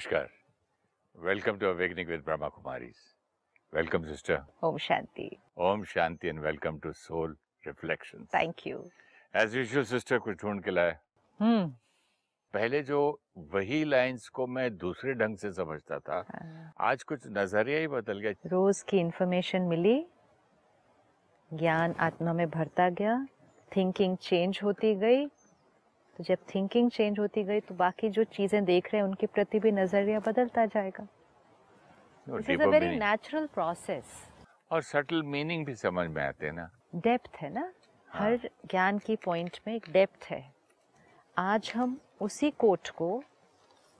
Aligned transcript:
नमस्कार। 0.00 0.28
Welcome 1.14 1.56
to 1.58 1.66
awakening 1.68 2.08
with 2.08 2.20
Brahma 2.24 2.48
Kumaris 2.48 2.96
welcome 3.72 4.04
sister 4.04 4.38
Om 4.64 4.76
Shanti 4.78 5.28
Om 5.60 5.82
Shanti 5.84 6.28
and 6.28 6.38
welcome 6.40 6.78
to 6.84 6.92
soul 6.92 7.34
reflection 7.64 8.24
thank 8.34 8.66
you 8.66 8.78
as 9.34 9.56
usual 9.56 9.84
sister 9.84 10.18
कुछ 10.18 10.36
ढूंढ 10.42 10.62
के 10.64 10.70
लाए। 10.70 10.92
hmm. 11.40 11.68
पहले 12.54 12.82
जो 12.82 13.00
वही 13.52 13.82
लाइंस 13.84 14.28
को 14.28 14.46
मैं 14.46 14.76
दूसरे 14.76 15.14
ढंग 15.14 15.36
से 15.36 15.52
समझता 15.52 15.98
था 15.98 16.24
हाँ. 16.30 16.72
आज 16.90 17.02
कुछ 17.02 17.26
नज़रिया 17.36 17.78
ही 17.80 17.88
बदल 17.88 18.20
गया। 18.20 18.48
रोज 18.48 18.82
की 18.82 18.98
इंफॉर्मेशन 18.98 19.68
मिली 19.74 19.96
ज्ञान 21.50 21.94
आत्मा 22.00 22.32
में 22.32 22.48
भरता 22.50 22.88
गया 23.02 23.24
थिंकिंग 23.76 24.16
चेंज 24.22 24.60
होती 24.62 24.94
गई 25.04 25.26
तो 26.20 26.24
जब 26.24 26.38
थिंकिंग 26.54 26.90
चेंज 26.90 27.18
होती 27.18 27.42
गई 27.44 27.60
तो 27.60 27.74
बाकी 27.74 28.08
जो 28.10 28.22
चीज़ें 28.26 28.64
देख 28.64 28.86
रहे 28.86 28.96
हैं 28.96 29.08
उनके 29.08 29.26
प्रति 29.26 29.58
भी 29.58 29.70
नज़रिया 29.72 30.18
बदलता 30.20 30.64
जाएगा। 30.66 31.06
This 32.26 32.50
is 32.50 32.62
a 32.62 32.66
very 32.66 32.88
natural 32.96 33.46
process 33.46 34.04
और 34.70 34.82
सटल 34.82 35.22
मीनिंग 35.26 35.64
भी 35.66 35.74
समझ 35.74 36.06
में 36.08 36.22
आते 36.22 36.46
हैं 36.46 36.52
ना। 36.52 36.68
डेप्थ 36.96 37.36
है 37.36 37.52
ना? 37.52 37.60
हाँ। 38.08 38.30
हर 38.30 38.48
ज्ञान 38.70 38.98
की 38.98 39.16
पॉइंट 39.16 39.58
में 39.66 39.74
एक 39.74 39.86
डेप्थ 39.92 40.24
है। 40.24 40.42
आज 41.36 41.72
हम 41.76 41.98
उसी 42.20 42.50
कोट 42.58 42.88
को 42.90 43.22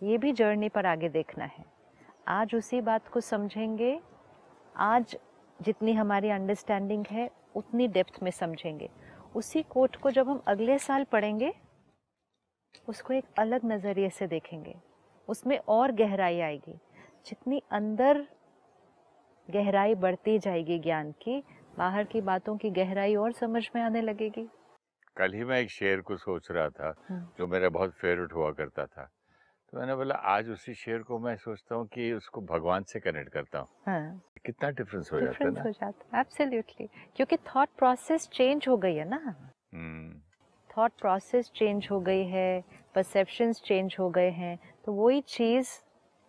ये 0.00 0.18
भी 0.18 0.32
जर्नी 0.32 0.68
पर 0.68 0.86
आगे 0.86 1.08
देखना 1.08 1.44
है। 1.46 1.64
आज 2.28 2.54
उसी 2.54 2.80
बात 2.80 3.08
को 3.08 3.20
समझेंगे। 3.20 3.98
आज 4.76 5.16
जितनी 5.58 5.92
हमारी 5.92 6.30
अंडरस्टैंडिंग 6.30 7.06
है 7.10 7.28
उतनी 7.56 7.88
डेप्थ 7.88 8.22
में 8.22 8.30
समझेंगे। 8.30 8.90
उसी 9.36 9.62
कोट 9.62 9.96
को 9.96 10.10
जब 10.10 10.28
हम 10.28 10.42
अगले 10.46 10.78
साल 10.80 11.04
पढ़ेंगे 11.04 11.52
उसको 12.88 13.14
एक 13.14 13.24
अलग 13.38 13.60
नज़रिए 13.64 14.10
से 14.10 14.26
देखेंगे। 14.26 14.76
उसमें 15.28 15.58
और 15.58 15.92
गहराई 15.92 16.40
आएगी। 16.40 16.78
जितनी 17.26 17.62
अंदर 17.70 18.26
गहराई 19.50 19.94
बढ़ती 19.94 20.38
जाएगी 20.38 20.78
ज्ञान 20.78 21.12
की 21.12 21.42
बाहर 21.78 22.04
की 22.04 22.20
बातों 22.20 22.56
की 22.56 22.70
गहराई 22.70 23.14
और 23.16 23.32
समझ 23.32 23.70
में 23.74 23.82
आने 23.82 24.00
लगेगी। 24.00 24.48
कल 25.16 25.32
ही 25.32 25.44
मैं 25.44 25.60
एक 25.60 25.70
शेर 25.70 26.00
को 26.00 26.16
सोच 26.16 26.50
रहा 26.50 26.68
था 26.68 26.94
हम्म। 27.08 27.28
जो 27.38 27.46
मेरा 27.46 27.68
बहुत 27.68 27.92
फेवरेट 27.92 28.32
हुआ 28.32 28.50
करता 28.50 28.86
था। 28.86 29.10
तो 29.70 29.78
मैंने 29.78 29.94
बोला 29.94 30.14
आज 30.14 30.48
उसी 30.48 30.74
शेर 30.74 30.98
को 30.98 31.18
मैं 31.18 31.36
सोचता 31.36 31.74
हूँ 31.74 31.86
कि 31.86 32.12
उसको 32.12 32.40
भगवान 32.40 32.82
से 32.82 33.00
कनेक्ट 33.00 33.32
करता 33.32 33.58
हूँ। 33.58 33.68
हाँ। 33.86 34.22
कितना 34.46 34.70
डिफरेंस 34.70 35.10
हो 35.12 35.20
जाता 35.20 35.44
है 35.44 35.50
ना? 35.50 35.62
हो 35.62 35.70
जाता 35.70 36.16
है। 36.16 36.20
एब्सोल्युटली 36.20 36.86
क्योंकि 36.86 37.36
थॉट 37.36 37.68
प्रोसेस 37.78 38.28
चेंज 38.28 38.68
हो 38.68 38.76
गई 38.76 38.94
है 38.94 39.08
ना। 39.08 39.50
हम्म, 39.74 40.20
थॉट 40.76 40.92
प्रोसेस 41.00 41.50
चेंज 41.56 41.88
हो 41.90 42.00
गई 42.00 42.24
है 42.24 42.64
परसेप्शंस 42.94 43.62
चेंज 43.62 43.96
हो 44.00 44.10
गए 44.10 44.30
हैं 44.30 44.58
तो 44.84 44.92
वही 44.92 45.20
चीज़ 45.28 45.68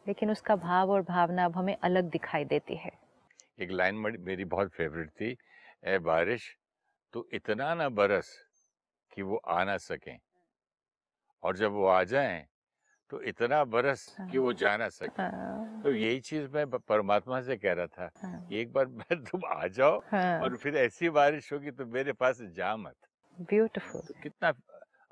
लेकिन 0.06 0.31
उसका 0.31 0.56
भाव 0.56 0.92
और 0.92 1.02
भावना 1.02 1.45
अब 1.45 1.56
हमें 1.58 1.75
अलग 1.83 2.09
दिखाई 2.09 2.45
देती 2.45 2.75
है। 2.75 2.92
एक 3.59 3.72
लाइन 3.72 3.95
मेरी 4.20 4.45
बहुत 4.45 4.72
फेवरेट 4.72 5.09
थी 5.11 5.36
ए 5.86 5.98
बारिश 6.00 6.50
तो 7.14 7.28
इतना 7.33 7.73
ना 7.75 7.89
बरस 7.92 8.38
कि 9.11 9.22
वो 9.22 9.38
आ 9.38 9.64
ना 9.64 9.78
सके। 9.80 10.17
और 11.44 11.58
जब 11.58 11.72
वो 11.72 11.86
आ 11.86 12.03
जाएँ 12.03 12.45
तो 13.11 13.22
इतना 13.23 13.64
बरस 13.66 14.05
कि 14.30 14.38
वो 14.38 14.53
जा 14.53 14.76
ना 14.78 14.89
सके। 14.89 15.23
हाँ, 15.23 15.83
तो 15.83 15.94
यही 15.94 16.20
चीज़ 16.22 16.50
मैं 16.50 16.67
परमात्मा 16.72 17.42
से 17.42 17.58
कह 17.58 17.73
रहा 17.73 17.88
था 17.88 18.11
हाँ, 18.16 18.42
एक 18.52 18.73
बार 18.73 18.88
मैं 18.88 19.23
तुम 19.26 19.45
आ 19.48 19.67
जाओ 19.70 20.02
हाँ, 20.02 20.39
और 20.39 20.58
फिर 20.58 20.78
ऐसी 20.78 21.09
बारिश 21.11 21.53
होगी 21.53 21.72
तो 21.72 21.86
मेरे 21.88 22.14
पास 22.16 22.42
जा 22.53 22.78
मत। 22.78 22.95
ब्यूटीफुल 23.38 24.02
तो 24.02 24.14
कितना 24.24 24.54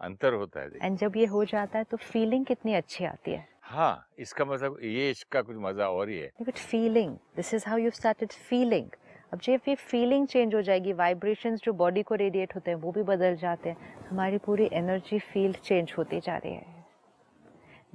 अंतर 0.02 0.34
होता 0.34 0.62
है 0.62 0.70
एंड 0.82 0.98
जब 0.98 1.16
ये 1.18 1.26
हो 1.26 1.44
जाता 1.46 1.78
है 1.78 1.84
तो 1.84 1.98
फीलिंग 1.98 2.46
कितनी 2.46 2.74
अच्छी 2.74 3.06
आती 3.06 3.32
है। 3.32 3.48
हाँ 3.62 4.08
इसका 4.20 4.46
मतलब 4.46 4.78
ये 4.84 5.10
इसका 5.12 5.42
कुछ 5.42 5.56
मज़ा 5.60 5.90
और 5.90 6.10
ही 6.10 6.18
है। 6.18 6.32
At 6.42 6.60
feeling. 6.70 7.12
This 7.38 7.54
is 7.54 7.66
how 7.66 7.78
you've 7.78 7.98
started 7.98 8.36
feeling. 8.50 8.88
अब 9.34 9.40
जब 9.40 9.68
ये 9.68 9.76
फीलिंग 9.76 10.28
चेंज 10.28 10.56
हो 10.56 10.62
जाएगी 10.62 10.94
वाइब्रेशंस 10.94 11.62
जो 11.64 11.74
बॉडी 11.74 12.04
को 12.04 12.16
रेडिएट 12.16 12.56
होते 12.56 12.72
हैं 12.72 12.78
वो 12.78 12.92
भी 12.92 13.04
बदल 13.04 13.36
जाते 13.38 13.70
हैं 13.70 14.08
हमारी 14.10 14.38
पूरी 14.46 14.70
एनर्जी 14.74 15.20
फ़ील्ड 15.20 15.58
चेंज 15.58 15.94
होती 15.98 16.20
जा 16.20 16.38
रही 16.38 16.54
है। 16.54 16.86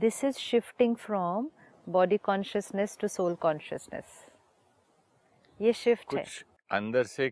This 0.00 0.24
is 0.24 0.38
shifting 0.38 0.96
from 0.96 1.48
body 1.86 2.16
consciousness 2.24 2.96
to 3.00 3.08
soul 3.08 3.34
consciousness 3.42 4.24
ये 5.60 5.72
शिफ्ट 5.72 6.14
है। 6.14 6.24
अंदर 6.70 7.04
से 7.06 7.28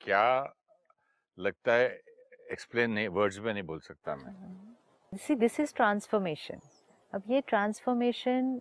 क्या 0.00 0.26
लगता 1.38 1.72
है 1.72 1.88
एक्सप्लेन 2.52 2.90
नहीं 2.90 3.08
वर्ड्स 3.10 3.38
में 3.38 3.52
नहीं 3.52 3.62
बोल 3.62 3.80
सकता 3.80 4.16
मैं। 4.16 5.16
सी 5.18 5.34
दिस 5.34 5.60
इज़ 5.60 5.74
ट्रांसफॉर्मेशन 5.76 6.60
अब 7.12 7.22
ये 7.30 7.40
ट्रांसफॉर्मेशन 7.40 8.60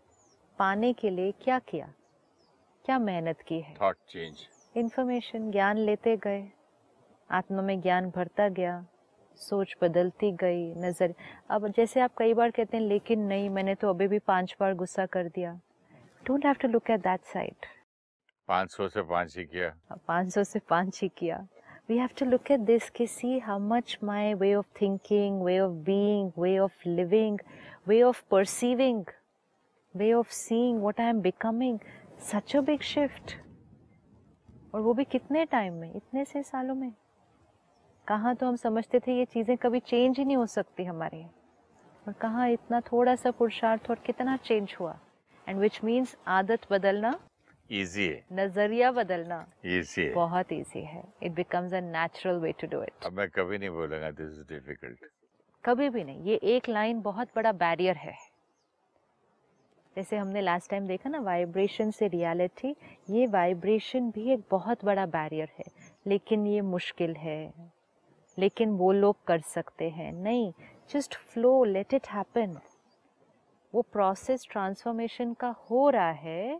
पाने 0.59 0.93
के 0.93 1.09
लिए 1.09 1.31
क्या 1.43 1.59
किया? 1.59 1.93
क्या 2.85 2.97
मेहनत 2.99 3.41
की 3.47 3.59
है? 3.61 3.75
थॉट 3.81 3.97
चेंज 4.09 4.47
इन्फॉर्मेशन 4.77 5.51
ज्ञान 5.51 5.77
लेते 5.77 6.15
गए। 6.17 6.47
आत्मा 7.29 7.61
में 7.61 7.79
ज्ञान 7.81 8.09
भरता 8.09 8.47
गया। 8.49 8.85
सोच 9.39 9.75
बदलती 9.81 10.31
गई 10.31 10.73
नज़र। 10.77 11.13
अब 11.51 11.67
जैसे 11.67 11.99
आप 12.01 12.11
कई 12.17 12.33
बार 12.33 12.51
कहते 12.51 12.77
हैं 12.77 12.83
लेकिन 12.83 13.19
नहीं 13.27 13.49
मैंने 13.49 13.75
तो 13.75 13.89
अभी 13.89 14.07
भी 14.07 14.19
पाँच 14.19 14.55
बार 14.59 14.73
गुस्सा 14.73 15.05
कर 15.05 15.27
दिया। 15.27 15.53
Don't 16.25 16.45
have 16.45 16.55
to 16.61 16.67
look 16.67 16.89
at 16.89 16.99
that 16.99 17.23
side 17.25 17.65
500 18.49 18.87
से 18.89 19.01
पाँच 19.01 19.37
ही 19.37 19.43
किया। 19.45 19.69
पाँच 20.07 20.33
सौ 20.33 20.43
से 20.43 20.59
पाँच 20.69 21.01
ही 21.01 21.09
किया। 21.17 21.37
We 21.89 21.97
have 21.97 22.09
to 22.19 22.25
look 22.25 22.51
at 22.51 22.59
this 22.59 22.89
कि 22.89 23.07
see 23.07 23.39
how 23.39 23.59
much 23.59 23.97
my 24.03 24.33
way 24.33 24.53
of 24.55 24.65
thinking 24.81 25.41
way 25.41 25.59
of 25.59 25.71
being 25.71 26.31
way 26.39 26.57
of 26.59 26.87
living 26.87 27.39
way 27.87 28.01
of 28.01 28.23
perceiving 28.31 29.05
way 29.95 30.13
of 30.13 30.31
seeing 30.31 30.79
what 30.79 31.01
I 31.01 31.07
am 31.07 31.21
becoming 31.21 31.79
such 32.19 32.55
a 32.55 32.59
big 32.59 32.81
shift 32.81 33.35
और 34.73 34.81
वो 34.81 34.93
भी 34.93 35.03
कितने 35.03 35.45
time 35.45 35.73
में? 35.73 35.95
इतने 35.95 36.25
से 36.25 36.43
सालों 36.43 36.75
में। 36.75 36.93
कहाँ 38.07 38.35
तो 38.35 38.47
हम 38.47 38.55
समझते 38.55 38.99
थे 38.99 39.17
ये 39.17 39.25
चीज़ें 39.25 39.57
कभी 39.57 39.79
चेंज 39.79 40.17
ही 40.17 40.25
नहीं 40.25 40.37
हो 40.37 40.45
सकती 40.45 40.83
हमारे। 40.83 41.25
और 42.07 42.13
कहाँ 42.13 42.49
इतना 42.49 42.81
थोड़ा 42.81 43.15
सा 43.15 43.31
पुरुषार्थ 43.31 43.89
और 43.89 43.95
कितना 43.95 44.37
चेंज 44.37 44.75
हुआ। 44.79 44.99
एंड 45.47 45.59
विच 45.59 45.79
मीन्स 45.83 46.17
आदत 46.27 46.59
बदलना 46.71 47.19
इजी 47.73 48.07
है 48.07 48.23
नज़रिया 48.33 48.91
बदलना 48.91 49.45
इजी 49.65 50.01
है 50.01 50.13
बहुत 50.13 50.51
इजी 50.53 50.81
है। 50.81 51.03
It 51.23 51.31
becomes 51.31 51.73
a 51.73 51.79
natural 51.81 52.37
way 52.37 52.51
to 52.51 52.67
do 52.67 52.81
it 52.83 53.05
अब 53.05 53.13
मैं 53.13 53.29
कभी 53.29 53.57
नहीं 53.57 53.69
बोलूँगा 53.69 54.11
दिस 54.11 54.31
इज़ 54.31 54.47
डिफ़िकल्ट 54.49 55.05
कभी 55.63 55.89
भी 55.89 56.03
नहीं। 56.03 56.23
ये 56.23 56.35
एक 56.55 56.69
लाइन 56.69 57.01
बहुत 57.01 57.29
बड़ा 57.35 57.51
बैरियर 57.51 57.97
है। 57.97 58.15
जैसे 59.95 60.17
हमने 60.17 60.41
लास्ट 60.41 60.69
टाइम 60.69 60.87
देखा 60.87 61.09
ना 61.09 61.19
वाइब्रेशन 61.19 61.91
से 61.91 62.07
रियलिटी 62.07 62.75
ये 63.09 63.27
वाइब्रेशन 63.27 64.09
भी 64.11 64.31
एक 64.33 64.43
बहुत 64.51 64.85
बड़ा 64.85 65.05
बैरियर 65.05 65.49
है। 65.59 65.65
लेकिन 66.07 66.47
ये 66.47 66.61
मुश्किल 66.61 67.15
है। 67.15 67.53
लेकिन 68.37 68.69
वो 68.69 68.91
लोग 68.91 69.23
कर 69.27 69.39
सकते 69.39 69.89
हैं। 69.89 70.11
नहीं 70.13 70.51
just 70.93 71.15
flow 71.15 71.63
let 71.63 71.93
it 71.93 72.07
happen 72.07 72.57
वो 73.73 73.81
प्रोसेस 73.81 74.47
ट्रांसफॉर्मेशन 74.51 75.33
का 75.33 75.49
हो 75.69 75.89
रहा 75.89 76.11
है। 76.11 76.59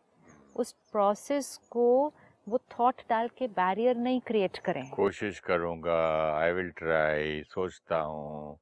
उस 0.55 0.71
प्रोसेस 0.91 1.57
को 1.69 2.13
वो 2.49 2.57
थॉट 2.57 3.01
डाल 3.09 3.27
के 3.27 3.47
बैरियर 3.47 3.97
नहीं 3.97 4.21
क्रिएट 4.21 4.57
करें 4.57 4.89
कोशिश 4.89 5.39
करूँगा 5.39 5.97
आई 6.37 6.51
विल 6.51 6.69
ट्राई 6.69 7.43
सोचता 7.43 7.99
हूँ 7.99 8.59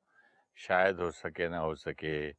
शायद 0.56 1.00
हो 1.00 1.12
सके 1.12 1.50
ना 1.50 1.58
हो 1.58 1.76
सके 1.76 2.30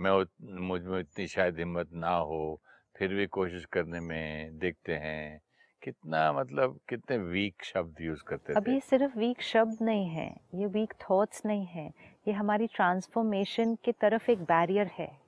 मैं 0.00 0.10
उत- 0.10 0.40
मुझमें 0.40 1.00
इतनी 1.00 1.26
शायद 1.26 1.58
हिम्मत 1.58 1.88
ना 1.92 2.16
हो 2.16 2.60
फिर 2.98 3.14
भी 3.14 3.26
कोशिश 3.26 3.64
करने 3.64 4.00
में 4.00 4.58
देखते 4.58 4.92
हैं 4.92 5.40
कितना 5.82 6.32
मतलब 6.32 6.80
कितने 6.88 7.18
वीक 7.18 7.64
शब्द 7.64 8.00
यूज़ 8.00 8.22
करते 8.22 8.54
अब 8.54 8.68
ये 8.68 8.80
सिर्फ़ 8.80 9.18
वीक 9.18 9.42
शब्द 9.42 9.78
नहीं 9.82 10.06
है 10.06 10.36
ये 10.54 10.66
वीक 10.66 10.94
थॉट्स 11.10 11.46
नहीं 11.46 11.66
है 11.66 11.92
ये 12.28 12.32
हमारी 12.32 12.66
ट्रांसफॉर्मेशन 12.66 13.74
की 13.84 13.92
तरफ़ 13.92 14.30
एक 14.30 14.38
बैरियर 14.38 14.86
है। 14.86 15.25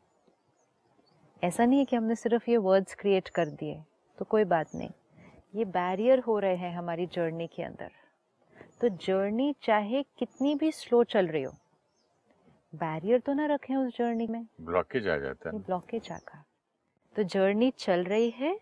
ऐसा 1.43 1.65
नहीं 1.65 1.79
है 1.79 1.85
कि 1.85 1.97
हमने 1.97 2.15
सिर्फ़ 2.15 2.51
ये 2.51 2.57
वर्ड्स 2.57 2.95
क्रिएट 2.95 3.29
कर 3.29 3.49
दिए 3.49 3.83
तो 4.19 4.25
कोई 4.25 4.45
बात 4.45 4.75
नहीं। 4.75 4.91
ये 5.55 5.65
बैरियर 5.67 6.19
हो 6.19 6.39
रहे 6.39 6.57
हैं 6.57 6.75
हमारी 6.75 7.07
जर्नी 7.07 7.47
के 7.47 7.63
अंदर। 7.63 7.91
तो 8.81 8.89
जर्नी 8.89 9.55
चाहे 9.63 10.03
कितनी 10.19 10.55
भी 10.55 10.71
स्लो 10.73 11.03
चल 11.05 11.27
रही 11.27 11.43
हो 11.43 11.53
बैरियर 12.73 13.21
तो 13.21 13.33
ना 13.33 13.47
रखें 13.47 13.75
उस 13.77 13.97
जर्नी 13.99 14.27
में। 14.27 14.47
ब्लॉकेज 14.61 15.09
आ 15.09 15.17
जाता 15.17 15.51
है 15.51 15.59
ब्लॉकेज 15.59 16.11
आगा 16.13 16.45
तो 17.17 17.23
जर्नी 17.25 17.71
चल 17.79 18.05
रही 18.05 18.31
है 18.31 18.59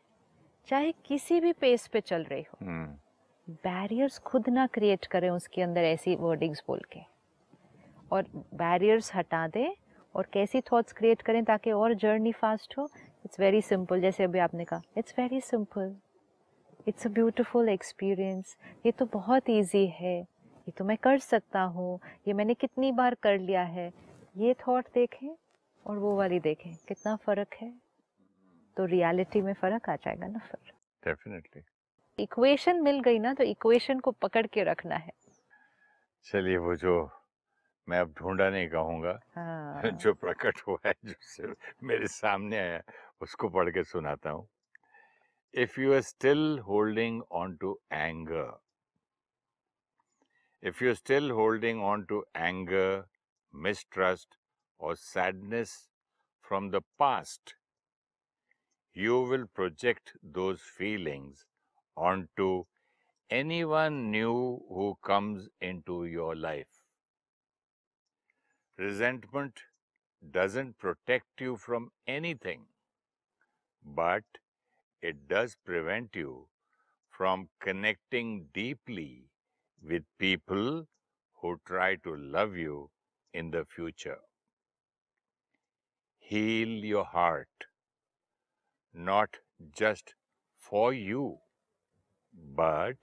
चाहे 0.69 0.93
किसी 1.05 1.41
भी 1.41 1.53
पेस 1.53 1.87
पे 1.87 2.01
चल 2.01 2.23
रही 2.23 2.43
हो। 2.43 2.67
हम्म। 2.67 3.55
बैरियर्स 3.65 4.19
खुद 4.19 4.49
ना 4.49 4.67
क्रिएट 4.67 5.07
करें 5.07 5.29
उसके 5.31 5.63
अंदर 5.63 5.85
ऐसी 5.85 6.15
वर्डिंग्स 6.17 6.63
बोल 6.69 6.81
के। 6.93 7.01
और 8.13 8.27
बैरियर्स 8.55 9.15
हटा 9.15 9.47
दें 9.49 9.75
और 10.17 10.27
कैसी 10.33 10.61
थॉट्स 10.61 10.93
क्रिएट 10.93 11.23
करें 11.23 11.45
ताकि 11.45 11.71
और 11.71 11.95
जर्नी 11.95 12.33
फास्ट 12.33 12.79
हो? 12.79 12.89
इट्स 13.25 13.41
वेरी 13.41 13.61
सिंपल 13.63 14.01
जैसे 14.01 14.25
अभी 14.25 14.39
आपने 14.39 14.65
कहा। 14.65 14.83
It's 14.99 15.15
very 15.19 15.41
simple 15.41 15.95
it's 16.89 17.07
a 17.07 17.11
beautiful 17.11 17.69
experience 17.69 18.57
ये 18.87 18.93
तो 18.93 19.07
बहुत 19.07 19.51
इजी 19.51 19.87
है। 19.87 20.17
ये 20.19 20.71
तो 20.71 20.85
मैं 20.85 20.97
कर 20.97 21.19
सकता 21.19 21.61
हूँ। 21.63 21.99
ये 22.29 22.35
मैंने 22.35 22.55
कितनी 22.55 22.93
बार 22.93 23.15
कर 23.15 23.39
लिया 23.39 23.63
है? 23.63 23.93
ये 24.37 24.55
थॉट 24.55 24.87
देखें 24.95 25.29
और 25.87 25.99
वो 25.99 26.17
वाली 26.17 26.39
देखें। 26.41 26.75
कितना 26.89 27.17
फ़र्क 27.17 27.55
है? 27.55 27.73
तो 28.77 28.85
रियलिटी 28.85 29.41
में 29.41 29.53
फ़र्क 29.53 29.89
आ 29.89 29.97
जाएगा 29.97 30.27
ना 30.27 30.39
फिर। 30.39 30.73
डेफिनेटली 31.03 31.63
इक्वेशन 32.19 32.81
मिल 32.83 33.01
गई 33.01 33.19
ना 33.19 33.33
तो 33.35 33.45
इक्वेशन 33.45 34.01
को 34.01 34.11
पकड़ 34.11 34.47
के 34.47 34.63
रखना 34.65 34.97
है। 34.97 35.13
चलिए 36.27 36.57
वो 36.57 36.75
जो 36.77 36.95
मैं 37.89 37.99
अब 38.01 38.13
ढूंढा 38.19 38.49
नहीं 38.51 38.69
कहूँगा। 38.69 39.19
हाँ। 39.37 39.91
जो 39.91 40.13
प्रकट 40.15 40.61
हुआ 40.67 40.79
है 40.87 40.95
जो 41.05 41.55
मेरे 41.83 42.07
सामने 42.09 42.59
आया 42.59 42.81
उसको 43.23 43.49
पढ़ 43.49 43.71
के 43.71 43.85
सुनाता 43.85 44.31
हूँ। 44.31 44.49
If 45.55 45.81
you 45.81 45.93
are 45.95 46.01
still 46.03 46.59
holding 46.69 47.23
on 47.33 47.57
to 47.57 47.79
anger 47.93 48.59
if 50.63 50.83
you 50.85 50.91
are 50.91 50.95
still 50.97 51.31
holding 51.31 51.83
on 51.85 52.05
to 52.05 52.25
anger 52.37 53.05
mistrust 53.55 54.39
और 54.81 54.97
sadness 54.97 55.77
from 56.45 56.71
the 56.71 56.83
past 56.99 57.55
you 58.97 59.25
will 59.27 59.45
project 59.55 60.17
those 60.39 60.59
feelings 60.79 61.47
on 61.97 62.27
to 62.37 62.49
anyone 63.65 64.03
new 64.11 64.33
who 64.71 64.93
comes 65.05 65.49
into 65.87 66.05
your 66.07 66.37
life 66.37 66.76
Resentment 68.79 69.61
doesn't 70.31 70.79
protect 70.79 71.41
you 71.41 71.57
from 71.57 71.91
anything, 72.07 72.67
but 73.85 74.25
it 75.01 75.29
does 75.29 75.57
prevent 75.65 76.15
you 76.15 76.49
from 77.11 77.49
connecting 77.61 78.49
deeply 78.53 79.31
with 79.83 80.05
people 80.19 80.87
who 81.41 81.61
try 81.67 81.97
to 81.97 82.17
love 82.17 82.57
you 82.57 82.91
in 83.33 83.51
the 83.51 83.65
future. 83.65 84.21
Heal 86.19 86.85
your 86.85 87.05
heart, 87.07 87.49
not 88.93 89.39
just 89.73 90.15
for 90.59 90.93
you, 90.93 91.39
but 92.33 92.97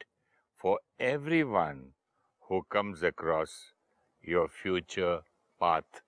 for 0.56 0.80
everyone 1.00 1.94
who 2.48 2.64
comes 2.70 3.04
across 3.04 3.74
your 4.22 4.48
future 4.48 5.22
path. 5.62 6.02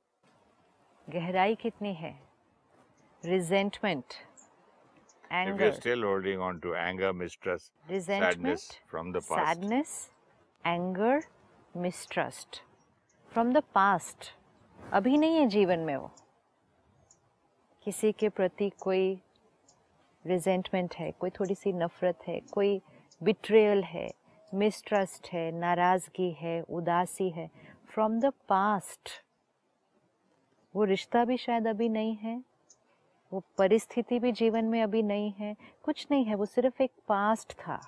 गहराई 1.07 1.55
कितनी 1.55 1.93
है? 1.93 2.19
Resentment 3.23 4.03
If 4.05 5.31
you're 5.31 5.47
anger 5.47 5.71
still 5.73 6.03
holding 6.03 6.41
on 6.47 6.59
to 6.61 6.73
anger, 6.75 7.11
mistrust, 7.13 7.71
resentment 7.89 8.57
sadness 8.57 8.65
from 8.91 9.11
the 9.15 9.21
past, 9.21 9.45
sadness 9.45 9.93
anger 10.67 11.23
mistrust 11.75 12.61
from 13.31 13.53
the 13.53 13.63
past 13.75 14.31
अभी 14.93 15.17
नहीं 15.17 15.35
है 15.35 15.47
जीवन 15.47 15.79
में 15.79 15.95
वो। 15.95 16.11
किसी 17.83 18.11
के 18.11 18.29
प्रति 18.29 18.69
कोई 18.81 19.07
रिजेंटमेंट 20.25 20.95
है 20.99 21.11
कोई 21.11 21.29
थोड़ी 21.29 21.55
सी 21.55 21.73
नफरत 21.73 22.27
है 22.27 22.39
कोई 22.53 22.81
बिट्रेयल 23.23 23.83
है 23.83 24.07
मिसट्रस्ट 24.53 25.27
है 25.33 25.51
नाराज़गी 25.59 26.31
है 26.39 26.61
उदासी 26.77 27.29
है 27.29 27.49
फ्रॉम 27.93 28.19
द 28.19 28.31
पास्ट 28.49 29.09
वो 30.75 30.83
रिश्ता 30.83 31.23
भी 31.25 31.37
शायद 31.37 31.67
अभी 31.67 31.89
नहीं 31.89 32.15
है, 32.15 32.41
वो 33.31 33.41
परिस्थिति 33.57 34.19
भी 34.19 34.31
जीवन 34.31 34.65
में 34.65 34.81
अभी 34.83 35.01
नहीं 35.03 35.31
है, 35.39 35.55
कुछ 35.83 36.05
नहीं 36.11 36.25
है, 36.25 36.35
वो 36.35 36.45
सिर्फ़ 36.45 36.81
एक 36.83 36.91
पास्ट 37.07 37.53
था। 37.53 37.79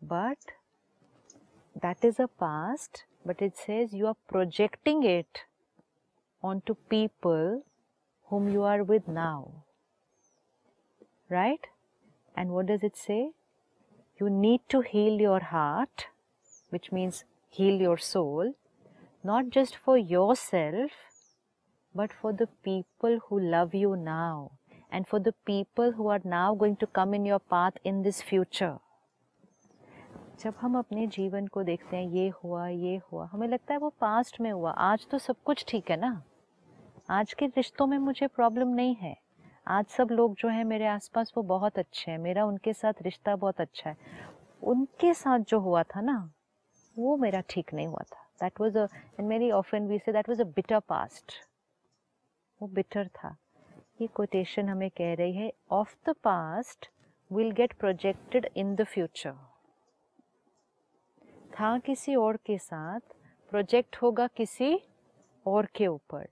But 0.00 0.52
that 1.76 2.04
is 2.04 2.20
a 2.22 2.26
past 2.40 3.04
but 3.26 3.42
it 3.42 3.54
says 3.56 3.94
you 3.94 4.06
are 4.06 4.14
projecting 4.28 5.04
it 5.04 5.38
on 6.42 6.60
to 6.66 6.74
people 6.90 7.60
whom 8.30 8.48
you 8.48 8.62
are 8.62 8.82
with 8.82 9.08
now 9.08 9.50
right 11.32 11.66
and 12.34 12.50
what 12.50 12.64
does 12.64 12.84
it 12.84 12.96
say 12.96 13.20
you 14.20 14.28
need 14.40 14.60
to 14.70 14.80
heal 14.86 15.20
your 15.20 15.42
heart 15.42 16.08
which 16.72 16.88
means 16.92 17.24
heal 17.54 17.82
your 17.82 17.98
soul 17.98 18.54
not 19.24 19.44
just 19.50 19.76
for 19.76 19.98
yourself, 19.98 20.90
but 21.94 22.10
for 22.22 22.32
the 22.32 22.46
people 22.64 23.18
who 23.28 23.40
love 23.40 23.74
you 23.74 23.96
now 23.96 24.52
and 24.92 25.06
for 25.06 25.20
the 25.20 25.34
people 25.46 25.92
who 25.92 26.08
are 26.08 26.22
now 26.24 26.54
going 26.54 26.76
to 26.76 26.86
come 26.86 27.14
in 27.14 27.26
your 27.26 27.38
path 27.38 27.74
in 27.84 28.02
this 28.02 28.22
future. 28.22 28.78
जब 30.40 30.54
हम 30.60 30.78
अपने 30.78 31.06
जीवन 31.06 31.46
को 31.46 31.62
देखते 31.62 31.96
हैं, 31.96 32.08
ये 32.08 32.28
हुआ 32.28 32.68
ये 32.68 33.00
हुआ, 33.12 33.26
हमें 33.32 33.48
लगता 33.48 33.74
है 33.74 33.80
वो 33.80 33.88
पास्ट 34.00 34.40
में 34.40 34.52
हुआ, 34.52 34.70
आज 34.70 35.06
तो 35.10 35.18
सब 35.18 35.36
कुछ 35.44 35.64
ठीक 35.68 35.90
है 35.90 35.96
ना? 35.96 36.22
आज 37.10 37.32
के 37.32 37.46
रिश्तों 37.46 37.86
में 37.86 37.98
मुझे 37.98 38.26
प्रॉब्लम 38.26 38.68
नहीं 38.68 38.94
है। 38.94 39.16
आज 39.68 39.86
सब 39.86 40.08
लोग 40.10 40.34
जो 40.34 40.48
हैं 40.48 40.64
मेरे 40.64 40.86
आसपास 40.86 41.32
वो 41.36 41.42
बहुत 41.42 41.78
अच्छे 41.78 42.10
हैं, 42.10 42.18
मेरा 42.18 42.44
उनके 42.44 42.72
साथ 42.72 42.92
रिश्ता 43.02 43.36
बहुत 43.36 43.60
अच्छा 43.60 43.90
है। 43.90 43.96
उनके 44.62 45.14
साथ 45.14 45.38
जो 45.38 45.60
हुआ 45.60 45.82
था 45.82 46.00
ना, 46.00 46.32
वो 46.98 47.16
मेरा 47.16 47.40
ठीक 47.40 47.74
नहीं 47.74 47.86
हुआ 47.86 48.04
था। 48.12 48.29
That 48.42 48.60
was 48.60 48.76
a 48.76 48.86
and 48.94 49.28
very 49.28 49.50
often 49.50 49.88
we 49.88 49.98
say 49.98 50.12
that 50.12 50.28
was 50.28 50.40
a 50.40 50.44
bitter 50.44 50.80
past 50.80 51.32
वो 52.62 52.68
बिटर 52.68 53.08
था। 53.08 53.36
ये 54.00 54.06
कोटेशन 54.06 54.68
हमें 54.68 54.90
कह 54.90 55.14
रही 55.14 55.36
है 55.36 55.52
of 55.70 55.96
the 56.06 56.14
past 56.24 56.90
will 57.32 57.50
get 57.50 57.72
projected 57.72 58.50
in 58.56 58.74
the 58.74 58.84
future 58.84 59.34
था 61.60 61.78
किसी 61.78 62.14
और 62.14 62.36
के 62.36 62.58
साथ 62.58 63.00
प्रोजेक्ट 63.50 63.96
होगा 63.96 64.26
किसी 64.26 64.82
और 65.46 65.66
के 65.66 65.86
ऊपर। 65.86 66.28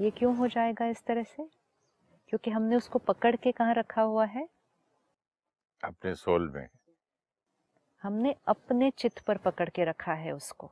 ये 0.00 0.10
क्यों 0.10 0.36
हो 0.36 0.48
जाएगा 0.48 0.86
इस 0.86 1.04
तरह 1.04 1.22
से? 1.22 1.48
क्योंकि 2.28 2.50
हमने 2.50 2.76
उसको 2.76 2.98
पकड़ 2.98 3.36
के 3.36 3.52
कहाँ 3.52 3.74
रखा 3.74 4.02
हुआ 4.02 4.24
है? 4.24 4.48
अपने 5.84 6.14
सोल 6.14 6.48
में। 6.48 6.68
हमने 8.02 8.34
अपने 8.46 8.90
चित्त 8.90 9.18
पर 9.18 9.36
पकड़ 9.36 9.68
के 9.68 9.84
रखा 9.84 10.14
है 10.14 10.32
उसको। 10.32 10.70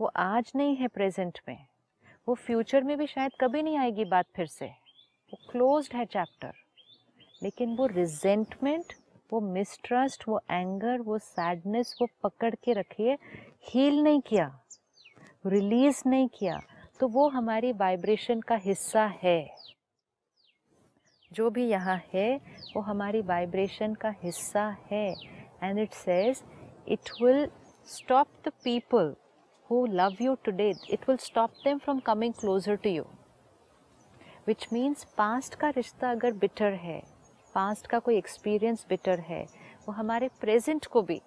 वो 0.00 0.06
आज 0.16 0.50
नहीं 0.56 0.74
है 0.76 0.88
प्रेजेंट 0.88 1.38
में। 1.48 1.66
वो 2.28 2.34
फ्यूचर 2.34 2.82
में 2.82 2.96
भी 2.98 3.06
शायद 3.06 3.32
कभी 3.40 3.62
नहीं 3.62 3.76
आएगी 3.78 4.04
बात 4.04 4.26
फिर 4.36 4.46
से। 4.46 4.66
वो 4.66 5.38
क्लोज्ड 5.50 5.94
है 5.96 6.04
चैप्टर 6.04 6.52
लेकिन 7.42 7.74
वो 7.76 7.86
रिजेंटमेंट 7.86 8.92
वो 9.32 9.40
मिसट्रस्ट 9.42 10.28
वो 10.28 10.40
एंगर 10.50 11.00
वो 11.00 11.18
सैडनेस 11.18 11.96
वो 12.00 12.08
पकड़ 12.22 12.54
के 12.54 12.72
रखिए 12.72 13.16
हील 13.68 14.02
नहीं 14.02 14.20
किया 14.20 14.46
रिलीज़ 15.44 16.02
नहीं 16.06 16.28
किया 16.28 16.60
तो 17.00 17.08
वो 17.08 17.28
हमारी 17.28 17.72
वाइब्रेशन 17.72 18.40
का 18.40 18.56
हिस्सा 18.56 19.04
है। 19.22 19.40
जो 21.30 21.50
भी 21.50 21.66
यहाँ 21.68 22.00
है, 22.12 22.36
वो 22.76 22.80
हमारी 22.82 23.20
वाइब्रेशन 23.22 23.94
का 23.94 24.14
हिस्सा 24.22 24.64
है। 24.90 25.06
And 25.62 25.78
it 25.78 25.92
says 25.94 26.42
it 26.88 27.10
will 27.22 27.46
stop 27.88 28.28
the 28.44 28.52
people 28.64 29.14
who 29.70 29.86
love 29.86 30.20
you 30.20 30.38
today 30.48 30.72
it 30.88 31.06
will 31.06 31.18
stop 31.18 31.50
them 31.64 31.78
from 31.80 32.00
coming 32.00 32.32
closer 32.32 32.76
to 32.76 32.88
you. 32.88 33.06
Which 34.48 34.66
means 34.72 35.04
past 35.18 35.54
का 35.54 35.68
रिश्ता 35.68 36.10
अगर 36.10 36.32
बिटर 36.32 36.72
है 36.72 37.02
पास्ट 37.54 37.86
का 37.86 37.98
कोई 37.98 38.16
एक्सपीरियंस 38.18 38.86
बिटर 38.88 39.20
है 39.20 39.42
वो 39.86 39.92
हमारे 39.92 40.28
प्रेजेंट 40.40 40.86
को 40.86 41.02
भी 41.02 41.20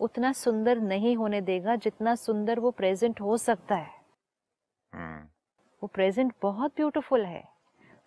उतना 0.00 0.32
सुंदर 0.32 0.78
नहीं 0.78 1.16
होने 1.16 1.40
देगा 1.40 1.76
जितना 1.76 2.14
सुंदर 2.14 2.60
वो 2.60 2.70
प्रेजेंट 2.70 3.20
हो 3.20 3.36
सकता 3.36 3.74
है। 3.74 3.90
हम्म, 4.92 5.26
वो 5.82 5.86
प्रेजेंट 5.86 6.32
बहुत 6.42 6.72
ब्यूटीफुल 6.76 7.24
है 7.24 7.42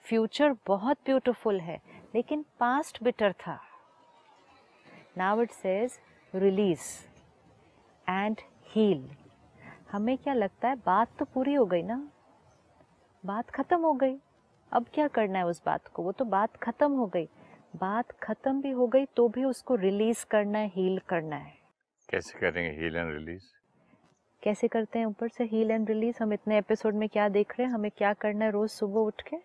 फ्यूचर 0.06 0.56
बहुत 0.68 0.98
ब्यूटीफुल 1.06 1.60
है 1.60 1.80
लेकिन 2.16 2.46
पास्ट 2.60 3.04
बिटर 3.04 3.34
था। 3.34 3.60
Now 5.18 5.42
it 5.42 5.52
says 5.52 6.00
release 6.36 6.88
and 8.10 8.42
heal 8.68 9.10
हमें 9.92 10.18
क्या 10.18 10.34
लगता 10.34 10.70
है 10.70 10.76
बात 10.76 11.18
तो 11.20 11.26
पूरी 11.26 11.54
हो 11.54 11.66
गई 11.66 11.82
ना? 11.84 12.12
बात 13.26 13.50
खत्म 13.50 13.80
हो 13.80 13.94
गई। 13.94 14.18
अब 14.72 14.86
क्या 14.94 15.08
करना 15.08 15.40
है 15.40 15.46
उस 15.46 15.62
बात 15.66 15.88
को? 15.88 16.04
वो 16.04 16.12
तो 16.12 16.26
बात 16.26 16.58
खत्म 16.58 16.92
हो 16.92 17.06
गई। 17.06 17.30
बात 17.76 18.12
खत्म 18.12 18.62
भी 18.62 18.72
हो 18.72 18.88
गई 18.88 19.06
तो 19.06 19.28
भी 19.30 19.44
उसको 19.44 19.76
रिलीज़ 19.76 20.26
करना 20.26 20.60
है 20.60 20.68
हील 20.68 21.00
करना 21.00 21.36
है। 21.36 21.54
कैसे 22.10 22.40
करेंगे 22.40 22.82
हील 22.82 22.96
एंड 22.96 23.12
रिलीज़ 23.14 23.44
कैसे 24.44 24.68
करते 24.68 25.00
हैं 25.00 25.06
ऊपर 25.06 25.30
से 25.30 25.44
हील 25.44 25.72
एंड 25.72 25.90
रिलीज़ 25.90 26.18
हम 26.22 26.34
इतने 26.34 26.58
एपिसोड 26.58 26.96
में 26.96 27.10
क्या 27.10 27.30
देख 27.30 27.54
रहे 27.60 27.68
हैं? 27.68 27.74
हमें 27.74 27.92
क्या 27.92 28.14
करना 28.14 28.46
है 28.46 28.52
रोज 28.52 28.70
सुबह 28.70 29.00
उठ 29.00 29.22
के? 29.22 29.38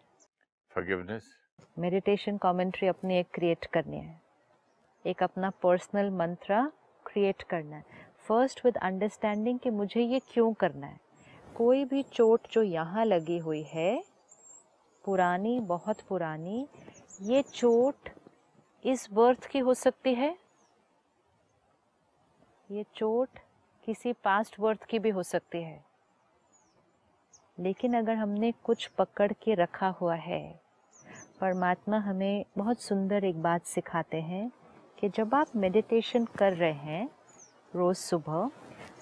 फॉरगिवनेस 0.70 1.28
मेडिटेशन 1.78 2.36
कमेंट्री 2.36 2.88
अपनी 2.88 3.18
एक 3.18 3.26
क्रिएट 3.34 3.64
करनी 3.64 3.96
है। 3.96 4.20
एक 5.06 5.22
अपना 5.22 5.50
पर्सनल 5.50 6.10
मंत्रा 6.10 6.72
क्रिएट 7.06 7.42
करना 7.42 7.76
है। 7.76 8.05
फ़र्स्ट 8.26 8.64
विद 8.64 8.76
अंडरस्टैंडिंग 8.76 9.58
कि 9.58 9.70
मुझे 9.70 10.00
ये 10.00 10.18
क्यों 10.18 10.52
करना 10.52 10.86
है। 10.86 11.00
कोई 11.56 11.84
भी 11.84 12.02
चोट 12.02 12.40
जो 12.50 12.62
यहाँ 12.62 13.04
लगी 13.04 13.38
हुई 13.38 13.62
है, 13.62 14.04
पुरानी, 15.04 15.60
बहुत 15.60 16.00
पुरानी, 16.00 16.68
ये 17.22 17.42
चोट 17.42 18.08
इस 18.84 19.08
बर्थ 19.12 19.46
की 19.46 19.58
हो 19.58 19.74
सकती 19.74 20.14
है? 20.14 20.38
ये 22.70 22.84
चोट 22.94 23.28
किसी 23.84 24.12
पास्ट 24.12 24.60
बर्थ 24.60 24.84
की 24.84 24.98
भी 24.98 25.10
हो 25.10 25.22
सकती 25.22 25.62
है। 25.62 25.84
लेकिन 27.58 27.94
अगर 27.94 28.14
हमने 28.14 28.52
कुछ 28.52 28.86
पकड़ 28.86 29.32
के 29.32 29.54
रखा 29.54 29.88
हुआ 29.88 30.14
है, 30.14 30.60
परमात्मा 31.40 31.98
हमें 31.98 32.44
बहुत 32.58 32.80
सुंदर 32.80 33.24
एक 33.24 33.42
बात 33.42 33.64
सिखाते 33.64 34.20
हैं 34.20 34.52
कि 34.98 35.08
जब 35.08 35.34
आप 35.34 35.56
मेडिटेशन 35.56 36.24
कर 36.24 36.52
रहे 36.52 36.72
हैं 36.72 37.15
रोज़ 37.76 37.98
सुबह। 37.98 38.50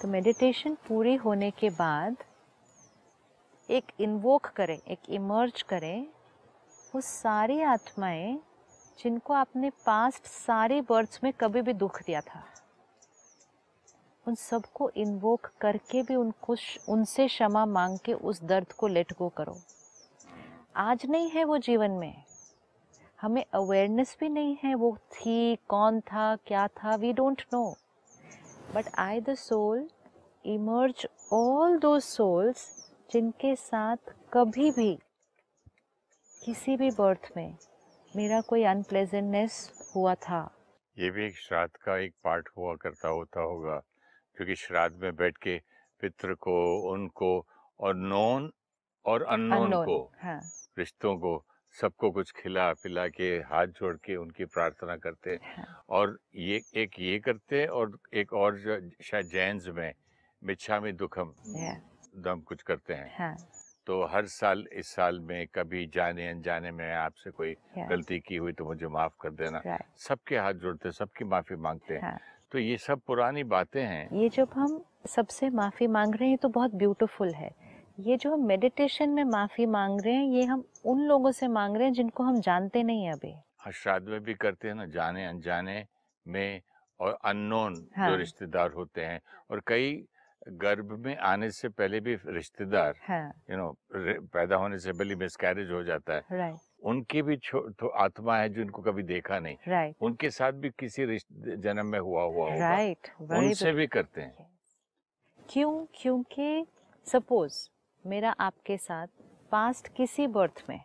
तो 0.01 0.07
मेडिटेशन 0.07 0.77
पूरी 0.87 1.15
होने 1.15 1.51
के 1.51 1.69
बाद 1.71 2.23
एक 3.69 3.91
इन्वोक 3.99 4.45
करें, 4.47 4.77
एक 4.77 5.09
इमर्ज 5.09 5.61
करें। 5.61 6.07
वो 6.93 7.01
सारी 7.01 7.61
आत्माएँ 7.61 8.39
जिनको 8.99 9.33
आपने 9.33 9.69
पास्ट 9.85 10.25
सारे 10.25 10.81
बर्थ्स 10.81 11.23
में 11.23 11.31
कभी 11.33 11.61
भी 11.61 11.73
दुख 11.73 12.01
दिया 12.01 12.21
था, 12.21 12.43
उन 14.25 14.35
सबको 14.35 14.89
इन्वोक 14.97 15.49
करके 15.61 16.01
भी 16.03 16.15
उनको 16.15 16.55
उनसे 16.89 17.27
क्षमा 17.27 17.65
मांग 17.67 17.97
के 17.99 18.13
उस 18.13 18.43
दर्द 18.43 18.71
को 18.71 18.87
लेट 18.87 19.13
गो 19.13 19.29
करो। 19.29 19.57
आज 20.75 21.05
नहीं 21.05 21.29
है 21.29 21.43
वो 21.43 21.57
जीवन 21.59 21.91
में। 21.91 22.23
हमें 23.19 23.43
अवेयरनेस 23.53 24.15
भी 24.19 24.29
नहीं 24.29 24.57
है, 24.63 24.73
वो 24.75 24.97
थी, 25.11 25.55
कौन 25.67 25.99
था, 26.01 26.35
क्या 26.37 26.67
था 26.67 26.95
we 26.95 27.13
don't 27.13 27.41
know 27.53 27.75
but 28.73 28.85
I 28.99 29.21
the 29.21 29.33
soul 29.35 29.87
emerge 30.45 31.07
all 31.33 31.77
दो 31.79 31.99
सोल्स 31.99 32.67
जिनके 33.11 33.55
साथ 33.55 34.13
कभी 34.33 34.71
भी 34.71 34.93
किसी 36.41 36.75
भी 36.77 36.89
बर्थ 36.91 37.31
में 37.37 37.55
मेरा 38.13 38.41
कोई 38.41 38.63
अनप्लेजेंटनेस 38.65 39.55
हुआ 39.95 40.13
था 40.15 40.41
ये 40.97 41.09
भी 41.11 41.25
एक 41.25 41.37
श्राद्ध 41.37 41.71
का 41.75 41.97
एक 41.97 42.13
पार्ट 42.23 42.49
हुआ 42.57 42.75
करता 42.75 43.09
होता 43.09 43.41
होगा 43.41 43.77
क्योंकि 44.37 44.55
श्राद्ध 44.55 44.95
में 44.95 45.15
बैठ 45.15 45.37
के 45.37 45.57
पितृ 46.01 46.33
को 46.39 46.57
उनको 46.91 47.33
और 47.79 47.95
नॉन 47.95 48.51
और 49.05 49.23
अननोन 49.23 49.71
को 49.85 49.97
हाँ। 50.21 50.39
रिश्तों 50.77 51.15
को 51.17 51.35
सबको 51.81 52.11
कुछ 52.11 52.31
खिला 52.31 52.71
पिला 52.73 53.07
के 53.07 53.29
हाथ 53.49 53.67
जोड़ 53.67 53.95
के 53.95 54.15
उनकी 54.15 54.45
प्रार्थना 54.45 54.95
करते 54.97 55.39
हाँ। 55.57 55.83
और 55.89 56.17
ये 56.35 56.61
एक 56.75 56.99
ये 56.99 57.19
करते 57.19 57.65
और 57.65 57.97
एक 58.13 58.33
और 58.33 58.59
शायद 59.03 59.29
जैन 59.29 59.61
में 59.69 59.93
मिच्छा 60.41 60.79
में 60.79 60.95
दुखम 60.95 61.33
दम 62.23 62.39
कुछ 62.39 62.61
करते 62.61 62.93
हैं। 62.93 63.11
हाँ। 63.19 63.35
तो 63.87 64.03
हर 64.05 64.25
साल 64.25 64.65
इस 64.73 64.87
साल 64.87 65.19
में 65.19 65.47
कभी 65.47 65.85
जाने 65.87 66.27
अनजाने 66.29 66.71
में 66.71 66.93
आपसे 66.93 67.31
कोई 67.31 67.55
गलती 67.77 68.19
की 68.19 68.35
हुई 68.35 68.51
तो 68.51 68.65
मुझे 68.65 68.87
माफ़ 68.87 69.13
कर 69.21 69.29
देना। 69.29 69.61
सबके 69.97 70.37
हाथ 70.37 70.53
जोड़ते 70.53 70.91
सबकी 70.91 71.25
माफ़ी 71.25 71.55
मांगते 71.55 71.93
हैं। 71.93 72.01
हाँ। 72.01 72.17
तो 72.51 72.59
ये 72.59 72.77
सब 72.77 73.01
पुरानी 73.07 73.43
बातें 73.43 73.83
हैं। 73.83 74.09
ये 74.13 74.29
जब 74.29 74.49
हम 74.53 74.83
सबसे 75.07 75.49
माफ़ी 75.49 75.87
मांग 75.87 76.15
रहे 76.15 76.29
हैं 76.29 76.37
तो 76.37 76.49
बहुत 76.49 76.75
ब्यूटीफुल 76.75 77.33
है। 77.33 77.49
ये 77.97 78.15
जो 78.17 78.31
हम 78.31 78.45
मेडिटेशन 78.45 79.09
में 79.09 79.23
माफ़ी 79.23 79.65
मांग 79.65 79.99
रहे 80.01 80.13
हैं 80.13 80.25
ये 80.25 80.43
हम 80.43 80.63
उन 80.85 81.01
लोगों 81.01 81.31
से 81.31 81.47
मांग 81.47 81.75
रहे 81.75 81.85
हैं 81.85 81.93
जिनको 81.93 82.23
हम 82.23 82.39
जानते 82.41 82.81
नहीं 82.83 83.03
है 83.05 83.11
अभी 83.13 83.31
हाँ 83.59 83.71
श्राद्ध 83.73 84.07
में 84.07 84.19
भी 84.23 84.33
करते 84.33 84.67
हैं 84.67 84.75
ना 84.75 84.85
जाने 84.85 85.25
अनजाने 85.25 85.85
में 86.25 86.61
और 86.99 87.17
अननोन 87.25 87.75
हाँ। 87.97 88.09
जो 88.09 88.15
रिश्तेदार 88.15 88.71
होते 88.71 89.01
हैं 89.01 89.19
और 89.51 89.61
कई 89.67 90.05
गर्भ 90.47 90.91
में 91.05 91.15
आने 91.17 91.49
से 91.51 91.69
पहले 91.69 91.99
भी 91.99 92.15
रिश्तेदार 92.27 92.95
यू 93.49 93.57
हाँ। 93.57 93.57
नो 93.57 93.71
पैदा 94.33 94.55
होने 94.55 94.79
से 94.79 94.91
पहले 94.91 95.15
मिसकैरेज 95.15 95.71
हो 95.71 95.83
जाता 95.83 96.13
है 96.13 96.23
right. 96.31 96.59
उनकी 96.83 97.21
भी 97.21 97.37
तो 97.47 97.87
आत्मा 97.97 98.37
है 98.37 98.49
जिनको 98.49 98.81
कभी 98.81 99.03
देखा 99.03 99.39
नहीं 99.39 99.57
right. 99.69 99.95
उनके 100.01 100.29
साथ 100.29 100.51
भी 100.53 100.69
किसी 100.79 101.05
जन्म 101.57 101.85
में 101.85 101.99
हुआ 101.99 102.23
हुआ 102.23 102.51
होगा 102.51 102.75
right. 102.75 103.09
उनसे 103.21 103.71
भी 103.71 103.87
करते 103.87 104.21
हैं 104.21 104.47
क्यों 105.49 105.85
क्योंकि 105.93 106.65
सपोज़ 107.07 107.57
मेरा 108.05 108.31
आपके 108.39 108.77
साथ 108.77 109.07
पास्ट 109.51 109.87
किसी 109.87 110.25
बर्थ 110.27 110.63
में 110.69 110.79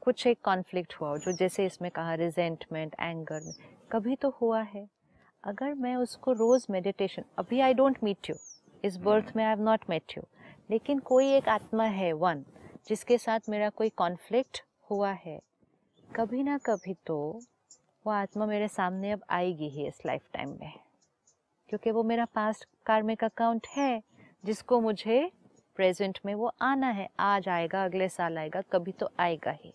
कुछ 0.00 0.26
एक 0.26 0.38
कॉन्फ्लिक्ट 0.44 0.94
हुआ 1.00 1.08
हो 1.08 1.18
जो 1.18 1.32
जैसे 1.32 1.66
इसमें 1.66 1.90
कहा 1.90 2.14
रिजेंटमेंट 2.14 2.94
एंगर 3.00 3.40
में 3.44 3.54
कभी 3.92 4.16
तो 4.16 4.30
हुआ 4.40 4.60
है 4.62 4.86
अगर 5.44 5.74
मैं 5.74 5.94
उसको 5.96 6.32
रोज़ 6.32 6.66
मेडिटेशन 6.70 7.24
अभी 7.38 7.60
आई 7.60 7.74
डोंट 7.74 7.98
मीट 8.04 8.30
यू 8.30 8.36
इस 8.84 8.96
बर्थ 8.96 9.26
hmm. 9.26 9.36
में 9.36 9.44
I 9.44 9.50
have 9.50 9.62
not 9.62 9.80
met 9.90 10.16
you 10.16 10.22
लेकिन 10.70 10.98
कोई 10.98 11.32
एक 11.32 11.48
आत्मा 11.48 11.84
है 11.84 12.12
वन 12.12 12.44
जिसके 12.88 13.18
साथ 13.18 13.40
मेरा 13.48 13.70
कोई 13.70 13.88
कॉन्फ्लिक्ट 13.88 14.62
हुआ 14.90 15.12
है 15.12 15.40
कभी 16.16 16.42
ना 16.42 16.58
कभी 16.58 16.94
तो 17.06 17.18
वो 18.06 18.12
आत्मा 18.12 18.46
मेरे 18.46 18.68
सामने 18.68 19.10
अब 19.10 19.24
आएगी 19.30 19.68
ही 19.68 19.86
इस 19.86 20.06
लाइफ 20.06 20.22
टाइम 20.32 20.56
में 20.60 20.72
क्योंकि 21.68 21.90
वो 21.90 22.02
मेरा 22.02 22.24
पास्ट 22.24 22.68
कार्मिक 22.86 23.24
अकाउंट 23.24 23.66
है 23.76 24.02
जिसको 24.44 24.80
मुझे 24.80 25.30
प्रेजेंट 25.78 26.18
में 26.26 26.34
वो 26.34 26.52
आना 26.62 26.88
है, 26.88 27.08
आज 27.20 27.48
आएगा, 27.48 27.84
अगले 27.84 28.08
साल 28.08 28.38
आएगा, 28.38 28.60
कभी 28.72 28.92
तो 28.92 29.10
आएगा 29.20 29.50
ही 29.54 29.72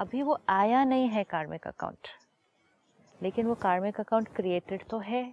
अभी 0.00 0.22
वो 0.22 0.38
आया 0.48 0.84
नहीं 0.84 1.08
है 1.08 1.24
कार्मिक 1.24 1.66
अकाउंट, 1.66 2.08
लेकिन 3.20 3.46
वो 3.46 3.54
कार्मिक 3.54 4.00
अकाउंट 4.00 4.28
क्रिएटेड 4.36 4.82
तो 4.90 4.98
है 5.00 5.24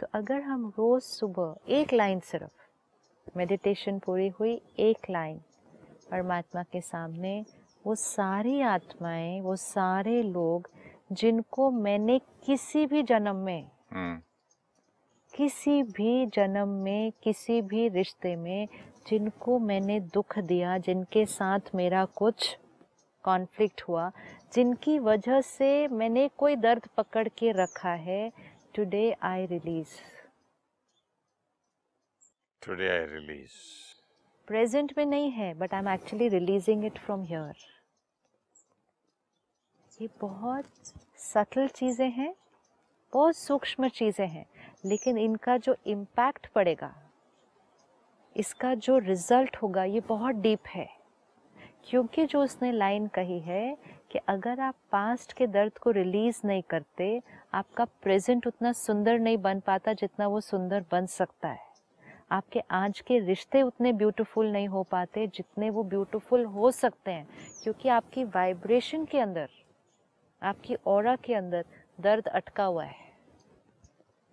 तो 0.00 0.06
अगर 0.14 0.40
हम 0.42 0.66
रोज़ 0.68 1.04
सुबह 1.04 1.72
एक 1.74 1.92
लाइन 1.92 2.20
सिर्फ़ 2.20 3.36
मेडिटेशन 3.36 3.98
पूरी 3.98 4.28
हुई, 4.30 4.60
एक 4.78 5.10
लाइन, 5.10 5.38
परमात्मा 6.10 6.62
के 6.62 6.80
सामने 6.80 7.44
वो 7.84 7.94
सारी 7.94 8.60
आत्माएँ, 8.62 9.40
वो 9.40 9.56
सारे 9.56 10.22
लोग, 10.22 10.68
जिनको 11.12 11.70
मैंने 11.72 12.18
किसी 12.46 12.86
भी 12.86 13.02
जन्म 13.02 13.36
में 13.36 13.68
हम्म। 13.92 14.20
किसी 15.38 15.82
भी 15.82 16.26
जन्म 16.26 16.68
में 16.84 17.12
किसी 17.22 17.60
भी 17.62 17.88
रिश्ते 17.88 18.34
में 18.36 18.68
जिनको 19.08 19.58
मैंने 19.58 19.98
दुख 20.00 20.38
दिया 20.38 20.78
जिनके 20.78 21.24
साथ 21.26 21.74
मेरा 21.74 22.04
कुछ 22.04 22.56
कॉन्फ्लिक्ट 23.24 23.82
हुआ 23.82 24.10
जिनकी 24.54 24.98
वजह 24.98 25.40
से 25.40 25.88
मैंने 25.88 26.28
कोई 26.38 26.56
दर्द 26.56 26.88
पकड़ 26.96 27.28
के 27.28 27.52
रखा 27.52 27.92
है 28.00 28.32
today 28.74 29.16
I 29.22 29.46
release 29.46 29.94
today 32.62 32.88
I 32.88 33.04
release 33.06 33.56
present 34.48 34.92
में 34.98 35.04
नहीं 35.06 35.30
है 35.30 35.52
but 35.54 35.74
I 35.74 35.80
am 35.80 35.88
actually 35.88 36.28
releasing 36.28 36.84
it 36.84 36.98
from 36.98 37.22
here 37.22 37.66
ये 40.00 40.08
बहुत 40.20 40.66
सटल 41.18 41.68
चीज़ें 41.68 42.10
हैं 42.10 42.34
बहुत 43.12 43.36
सूक्ष्म 43.36 43.88
चीज़ें 43.88 44.26
हैं। 44.28 44.44
लेकिन 44.84 45.18
इनका 45.18 45.56
जो 45.56 45.76
इम्पैक्ट 45.86 46.46
पड़ेगा, 46.46 46.94
इसका 48.36 48.74
जो 48.74 48.98
रिज़ल्ट 48.98 49.56
होगा, 49.56 49.84
ये 49.84 50.00
बहुत 50.00 50.34
डीप 50.34 50.66
है। 50.66 50.88
क्योंकि 51.86 52.24
जो 52.26 52.42
उसने 52.42 52.70
लाइन 52.72 53.06
कही 53.06 53.38
है 53.40 53.76
कि 54.10 54.18
अगर 54.18 54.60
आप 54.60 54.74
पास्ट 54.92 55.32
के 55.32 55.46
दर्द 55.46 55.78
को 55.78 55.90
रिलीज़ 55.90 56.40
नहीं 56.44 56.62
करते, 56.62 57.20
आपका 57.54 57.84
प्रेजेंट 58.02 58.46
उतना 58.46 58.72
सुंदर 58.72 59.18
नहीं 59.18 59.38
बन 59.38 59.60
पाता 59.60 59.92
जितना 59.92 60.26
वो 60.26 60.40
सुंदर 60.40 60.84
बन 60.92 61.06
सकता 61.06 61.48
है। 61.48 61.66
आपके 62.30 62.60
आज 62.70 63.00
के 63.00 63.18
रिश्ते 63.18 63.62
उतने 63.62 63.92
ब्यूटीफुल 63.92 64.50
नहीं 64.52 64.68
हो 64.68 64.82
पाते 64.82 65.26
जितने 65.26 65.70
वो 65.70 65.84
ब्यूटीफुल 65.84 66.44
हो 66.44 66.70
सकते 66.70 67.10
हैं, 67.10 67.26
क्योंकि 67.62 67.88
आपकी 67.88 68.24
वाइब्रेशन 68.24 69.04
के 69.04 69.20
अंदर, 69.20 69.48
आपकी 70.42 70.74
और 70.86 71.16
के 71.16 71.34
अंदर 71.34 71.64
दर्द 72.00 72.28
अटका 72.28 72.64
हुआ 72.64 72.84
है। 72.84 73.07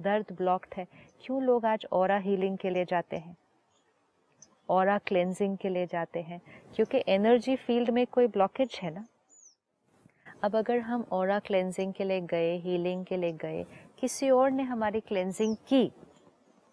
दर्द 0.02 0.26
ब्लॉक्ड 0.32 0.74
है। 0.78 0.88
क्यों 1.22 1.44
लोग 1.44 1.66
आज 1.66 1.86
और 1.92 2.12
हीलिंग 2.12 2.58
के 2.58 2.70
लिए 2.70 2.86
जाते 2.86 3.18
हैं? 3.18 3.38
और 4.70 4.98
क्लेंजिंग 4.98 5.58
के 5.58 5.70
लिए 5.70 5.86
जाते 5.86 6.22
हैं। 6.22 6.42
क्योंकि 6.76 7.04
एनर्जी 7.08 7.56
फ़ील्ड 7.56 7.90
में 7.90 8.08
कोई 8.08 8.28
ब्लॉकेज 8.28 8.80
है 8.84 8.94
ना? 8.94 9.06
अब 10.44 10.56
अगर 10.56 10.80
हम 10.80 11.06
और 11.12 11.40
क्लेंजिंग 11.40 11.94
के 11.94 12.04
लिए 12.04 12.22
गए 12.22 12.58
हीलिंग 12.58 13.06
के 13.06 13.18
लिए 13.18 13.32
गए, 13.32 13.66
किसी 14.00 14.30
और 14.30 14.52
ने 14.52 14.64
हमारी 14.64 15.00
क्लेंजिंग 15.00 15.56
की। 15.68 15.92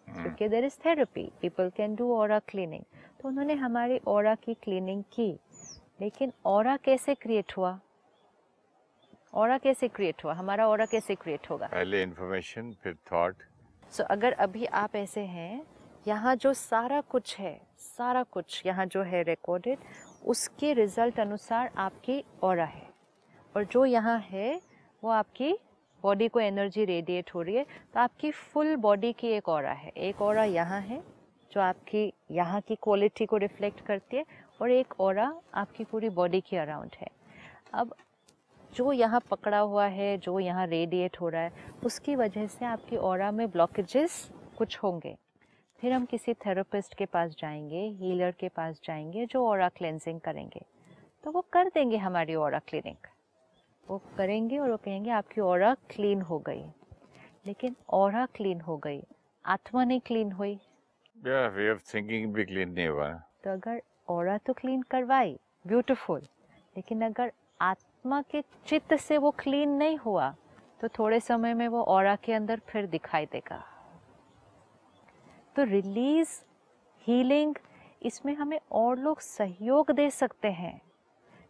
क्योंकि 0.09 0.49
there 0.49 0.65
is 0.65 0.79
therapy 0.85 1.33
people 1.41 1.71
can 1.71 1.95
do 1.95 2.17
और 2.17 2.39
क्लीनिंग 2.39 2.83
तो 3.21 3.29
उन्होंने 3.29 3.55
हमारी 3.55 3.99
और 3.99 4.35
की 4.35 4.55
क्लीनिंग 4.55 5.05
की। 5.13 5.39
लेकिन 6.01 6.33
और 6.45 6.77
कैसे 6.77 7.15
क्रिएट 7.15 7.53
हुआ? 7.57 7.81
और 9.33 9.57
कैसे 9.59 9.89
क्रिएट 9.89 10.25
हुआ? 10.25 10.33
हमारा 10.35 10.67
और 10.69 10.85
कैसे 10.87 11.15
क्रिएट 11.15 11.51
होगा? 11.51 11.67
पहले 11.67 12.03
इंफॉर्मेशन 12.03 12.73
फिर 12.83 12.97
थॉट 13.13 13.43
सो 13.93 14.03
so, 14.03 14.09
अगर 14.11 14.33
अभी 14.35 14.65
आप 14.67 14.97
ऐसे 14.97 15.21
हैं 15.21 15.63
यहाँ 16.07 16.35
जो 16.37 16.53
सारा 16.55 17.01
कुछ 17.01 17.39
है 17.39 17.61
सारा 17.79 18.23
कुछ 18.33 18.63
यहाँ 18.67 18.87
जो 18.87 19.03
है 19.03 19.23
रिकॉर्डेड 19.23 19.79
उसके 20.25 20.73
रिज़ल्ट 20.75 21.21
अनुसार 21.21 21.71
आपकी 21.79 22.23
और 22.43 22.61
है। 22.61 22.89
और 23.55 23.65
जो 23.65 23.85
यहाँ 23.85 24.19
है 24.23 24.61
वो 25.03 25.11
आपकी 25.11 25.53
बॉडी 26.05 26.29
को 26.29 26.41
एनर्जी 26.41 26.85
रेडिएट 26.85 27.35
हो 27.35 27.43
रही 27.43 27.57
है 27.57 27.65
तो 27.95 28.01
आपकी 28.01 28.31
फुल 28.31 28.75
बॉडी 28.77 29.13
की 29.13 29.29
एक 29.29 29.49
और 29.49 29.65
है। 29.67 29.93
एक 29.99 30.23
और 30.23 30.39
यहाँ 30.39 30.81
है 30.81 31.03
जो 31.51 31.61
आपकी 31.61 32.13
यहाँ 32.31 32.61
की 32.61 32.75
क्वालिटी 32.83 33.27
को 33.27 33.37
रिफ्लेक्ट 33.37 33.85
करती 33.87 34.17
है 34.17 34.25
और 34.61 34.71
एक 34.71 35.01
और 35.01 35.19
आपकी 35.19 35.85
पूरी 35.85 36.09
बॉडी 36.11 36.41
के 36.41 36.57
अराउंड 36.57 36.97
है। 37.01 37.09
अब 37.75 37.95
जो 38.75 38.93
यहाँ 38.93 39.21
पकड़ा 39.31 39.59
हुआ 39.59 39.87
है 39.87 40.17
जो 40.19 40.39
यहाँ 40.41 40.67
रेडिएट 40.67 41.21
हो 41.21 41.29
रहा 41.29 41.43
है 41.43 41.53
उसकी 41.85 42.17
वजह 42.17 42.47
से 42.47 42.65
आपकी 42.65 42.97
और 42.97 43.31
में 43.31 43.51
ब्लॉकेजेस 43.51 44.31
कुछ 44.59 44.79
होंगे। 44.83 45.17
फिर 45.81 45.93
हम 45.93 46.05
किसी 46.05 46.35
थेरेपिस्ट 46.35 46.95
के 46.95 47.07
पास 47.07 47.35
जाएँगे 47.39 47.81
हीलर 48.01 48.31
के 48.31 48.49
पास 48.49 48.81
जाएँगे 48.85 49.27
जो 49.27 49.47
और 49.47 49.69
क्लेंजिंग 49.69 50.21
करेंगे। 50.21 50.63
तो 51.25 51.31
वो 51.31 51.45
कर 51.53 51.69
देंगे 51.69 51.97
हमारी 51.97 52.35
और 52.35 52.59
क्लिनिक 52.59 53.07
वो 53.87 54.01
करेंगे 54.17 54.59
और 54.59 54.71
वो 54.71 54.77
कहेंगे 54.77 55.11
आपकी 55.11 55.41
और 55.41 55.75
क्लीन 55.91 56.23
हो 56.23 56.39
गई। 56.39 56.65
लेकिन 57.47 57.77
और 57.89 58.27
क्लीन 58.27 58.61
हो 58.61 58.77
गई 58.77 59.03
आत्मा 59.45 59.85
नहीं 59.85 60.01
क्लीन 60.01 60.33
हुई। 60.33 60.55
या 61.17 61.47
वे 61.47 61.71
ऑफ़ 61.71 61.83
थिंकिंग 61.95 62.33
भी 62.35 62.45
क्लीन 62.45 62.69
नहीं 62.69 62.89
हुआ। 62.89 63.09
तो 63.45 63.51
अगर 63.51 63.83
और 64.09 64.37
तो 64.39 64.53
क्लीन 64.53 64.83
करवाई 64.83 65.39
ब्यूटीफुल 65.67 66.21
लेकिन 66.77 67.03
अगर 67.03 67.33
आत्मा 67.61 67.92
के 68.07 68.43
चित्त 68.67 68.95
से 68.95 69.19
वो 69.19 69.31
क्लीन 69.31 69.69
नहीं 69.69 69.97
हुआ 69.97 70.35
तो 70.81 70.89
थोड़े 70.89 71.21
समय 71.21 71.55
में 71.55 71.69
वो 71.69 71.83
और 71.83 72.17
के 72.17 72.33
अंदर 72.33 72.61
फिर 72.69 72.87
दिखाई 72.87 73.27
देगा। 73.27 73.65
तो 75.57 75.63
रिलीज़ 75.63 76.43
हीलिंग 77.07 77.55
इसमें 78.03 78.35
हमें 78.35 78.61
और 78.73 78.99
लोग 78.99 79.21
सहयोग 79.21 79.91
दे 79.91 80.11
सकते 80.11 80.49
हैं। 80.49 80.81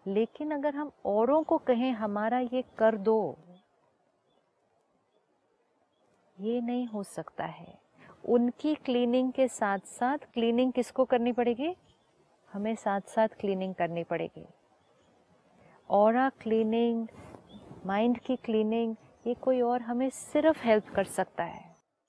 लेकिन 0.07 0.51
अगर 0.51 0.75
हम 0.75 0.91
औरों 1.05 1.43
को 1.43 1.59
कहें, 1.59 1.93
हमारा 1.93 2.39
ये 2.39 2.65
कर 2.79 2.97
दो, 2.97 3.39
ये 6.41 6.61
नहीं 6.61 6.87
हो 6.87 7.03
सकता 7.03 7.45
है। 7.45 7.79
उनकी 8.25 8.75
क्लीनिंग 8.75 9.33
के 9.33 9.49
साथ 9.49 9.79
साथ 9.79 10.19
क्लीनिंग 10.19 10.73
किसको 10.73 11.05
करनी 11.05 11.33
पड़ेगी? 11.33 11.77
हमें 12.53 12.75
साथ 12.75 13.01
साथ 13.01 13.29
क्लीनिंग 13.29 13.75
करनी 13.75 14.05
पड़ेगी। 14.05 14.47
और 15.93 16.29
क्लीनिंग 16.41 17.07
माइंड 17.87 18.19
की 18.19 18.37
क्लीनिंग 18.37 18.95
ये 19.27 19.35
कोई 19.35 19.61
और 19.61 19.83
हमें 19.83 20.09
सिर्फ़ 20.11 20.63
हेल्प 20.65 20.89
कर 20.95 21.05
सकता 21.05 21.45
है। 21.45 21.65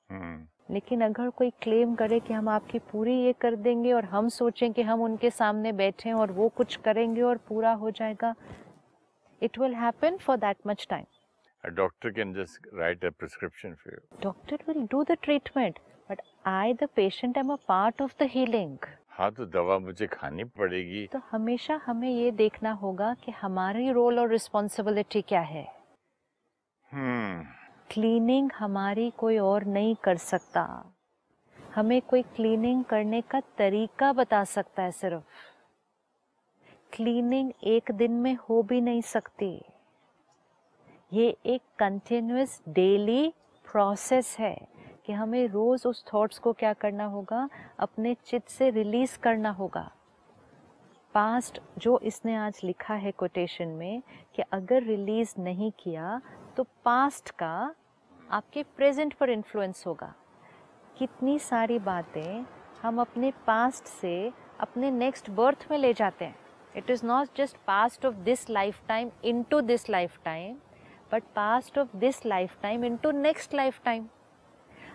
हम्म। 0.10 0.74
लेकिन 0.74 1.02
अगर 1.02 1.30
कोई 1.30 1.50
क्लेम 1.62 1.96
करे 1.96 2.20
कि 2.20 2.34
हम 2.34 2.50
आपकी 2.50 2.80
पूरी 2.92 3.16
ये 3.16 3.34
कर 3.34 3.56
देंगे 3.56 3.94
और 3.94 4.06
हम 4.06 4.30
सोचें 4.30 4.72
कि 4.74 4.82
हम 4.82 5.02
उनके 5.02 5.30
सामने 5.30 5.72
बैठे 5.72 6.12
और 6.12 6.32
वो 6.32 6.48
कुछ 6.50 6.76
करेंगे 6.76 7.22
और 7.22 7.38
पूरा 7.50 7.74
हो 7.74 7.92
जाएगा 7.92 8.34
it 9.42 9.60
will 9.60 9.76
happen 9.76 10.18
for 10.18 10.38
that 10.38 10.58
much 10.68 10.88
time 10.90 11.06
A 11.64 11.72
doctor 11.72 12.10
can 12.12 12.32
just 12.36 12.66
write 12.74 13.04
a 13.04 13.12
prescription 13.20 13.76
for 13.82 13.92
you. 13.92 14.02
Doctor 14.24 14.64
will 14.68 14.88
do 14.92 15.04
the 15.04 15.18
treatment 15.22 15.80
but 16.10 16.22
I 16.48 16.74
the 16.74 16.88
patient 16.96 17.38
am 17.38 17.52
a 17.54 17.56
part 17.68 18.02
of 18.02 18.14
the 18.20 18.28
healing 18.32 18.78
हाँ 19.18 19.32
तो 19.32 19.46
दवा 19.46 19.80
मुझे 19.80 20.08
खानी 20.08 20.44
पड़ेगी। 20.44 21.08
तो 21.08 21.22
हमेशा 21.32 21.82
हमें 21.86 22.10
ये 22.10 22.32
देखना 22.32 22.72
होगा 22.72 23.14
कि 23.14 23.32
हमारी 23.32 23.92
रोल 23.92 24.20
और 24.20 24.30
रिस्पॉन्सिबिलिटी 24.30 25.22
क्या 25.22 25.42
है। 25.42 25.76
हम्म। 26.92 27.44
क्लीनिंग 27.92 28.52
हमारी 28.52 29.10
कोई 29.10 29.38
और 29.38 29.64
नहीं 29.64 29.96
कर 29.96 30.18
सकता। 30.18 30.94
हमें 31.76 32.02
कोई 32.02 32.22
क्लीनिंग 32.22 32.84
करने 32.84 33.22
का 33.22 33.40
तरीका 33.40 34.14
बता 34.14 34.44
सकता 34.44 34.84
है 34.84 34.92
सिर्फ़। 34.92 35.24
क्लीनिंग 36.94 37.52
एक 37.64 37.92
दिन 37.92 38.12
में 38.12 38.36
हो 38.36 38.64
भी 38.64 38.82
नहीं 38.82 39.02
सकती। 39.02 39.62
ये 41.14 41.38
एक 41.46 41.62
कंटिन्यूस 41.80 42.62
डेली 42.70 43.34
प्रोसेस 43.72 44.38
है। 44.40 44.73
कि 45.06 45.14
हमें 45.14 45.48
रोज़ 45.48 45.88
उस 45.88 46.04
थॉट्स 46.14 46.40
को 46.40 46.54
क्या 46.54 46.74
करना 46.74 47.06
होगा? 47.06 47.48
अपने 47.80 48.16
चित्त 48.26 48.50
से 48.50 48.70
रिलीज़ 48.70 49.18
करना 49.20 49.50
होगा। 49.52 49.90
पास्ट 51.16 51.60
जो 51.78 51.98
इसने 52.04 52.36
आज 52.36 52.60
लिखा 52.64 52.94
है 52.94 53.12
कोटेशन 53.12 53.68
में 53.70 54.02
कि 54.36 54.44
अगर 54.54 54.84
रिलीज़ 54.84 55.34
नहीं 55.40 55.72
किया 55.80 56.20
तो 56.58 56.64
पास्ट 56.86 57.30
का 57.32 57.74
आपके 58.32 58.64
प्रेजेंट 58.78 59.14
पर 59.14 59.30
इन्फ्लुएंस 59.30 59.84
होगा। 59.88 60.14
कितनी 60.98 61.38
सारी 61.40 61.80
बातें 61.80 62.46
हम 62.82 63.02
अपने 63.02 63.32
पास्ट 63.48 63.86
से 63.86 64.32
अपने 64.60 64.92
नेक्स्ट 64.92 65.30
बर्थ 65.30 65.68
में 65.72 65.78
ले 65.78 65.94
जाते 65.94 66.26
हैं। 66.26 66.36
It 66.76 66.90
is 66.90 67.06
not 67.06 67.38
just 67.38 67.58
past 67.68 68.06
of 68.06 68.16
this 68.16 68.50
life 68.50 68.82
time 68.88 69.12
in 69.26 69.44
to 69.44 69.62
this 69.62 69.90
life 69.90 70.18
time 70.26 70.56
but 71.12 71.24
past 71.36 71.78
of 71.78 71.96
this 71.98 72.26
life 72.26 72.58
time 72.62 72.86
in 72.86 72.98
to 72.98 73.12
next 73.12 73.54
life 73.54 73.82
time 73.86 74.08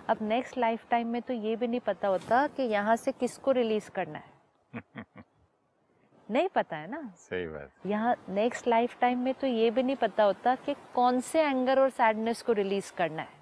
अब 0.09 0.17
नेक्स्ट 0.23 0.59
लाइफ 0.59 0.85
टाइम 0.91 1.09
में 1.09 1.23
तो 1.23 1.35
ये 1.35 1.57
भी 1.57 1.67
नहीं 1.67 1.81
पता 1.81 2.09
होता 2.09 2.47
कि 2.47 2.63
यहाँ 2.63 2.97
से 2.97 3.13
किसको 3.13 3.53
रिलीज़ 3.53 3.91
करना 3.91 4.19
है। 4.19 4.83
नहीं 6.31 6.49
पता 6.49 6.77
है 6.77 6.91
ना? 6.91 7.01
सही 7.17 7.47
बात। 7.47 7.87
यहाँ 7.87 8.15
नेक्स्ट 8.29 8.69
लाइफ 8.69 8.97
टाइम 9.01 9.19
में 9.19 9.35
तो 9.35 9.47
ये 9.47 9.71
भी 9.71 9.83
नहीं 9.83 9.97
पता 9.97 10.25
होता 10.25 10.55
कि 10.55 10.75
कौन 10.95 11.21
से 11.21 11.43
एंगर 11.43 11.81
और 11.81 11.91
सैडनेस 11.91 12.43
को 12.43 12.53
रिलीज़ 12.53 12.93
करना 12.93 13.23
है। 13.23 13.37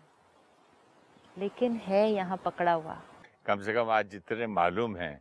लेकिन 1.38 1.76
है 1.76 2.10
यहाँ 2.10 2.36
पकड़ा 2.44 2.72
हुआ। 2.72 3.00
कम 3.46 3.60
से 3.60 3.72
कम 3.72 3.90
आज 3.90 4.10
जितने 4.10 4.46
मालूम 4.46 4.96
है 4.96 5.20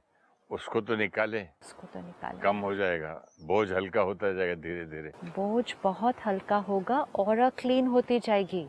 उसको 0.49 0.81
तो 0.81 0.95
निकाले। 0.95 1.41
उसको 1.62 1.88
तो 1.93 1.99
निकाल। 1.99 2.38
कम 2.38 2.58
हो 2.58 2.73
जाएगा। 2.75 3.13
बोझ 3.41 3.71
हल्का 3.71 4.01
होता 4.01 4.31
जाएगा 4.34 4.55
धीरे 4.55 4.86
धीरे 4.86 5.12
बोझ 5.25 5.75
बहुत 5.84 6.25
हल्का 6.25 6.58
होगा 6.58 6.99
और 7.15 7.49
क्लीन 7.49 7.88
होती 7.88 8.19
जाएगी। 8.19 8.67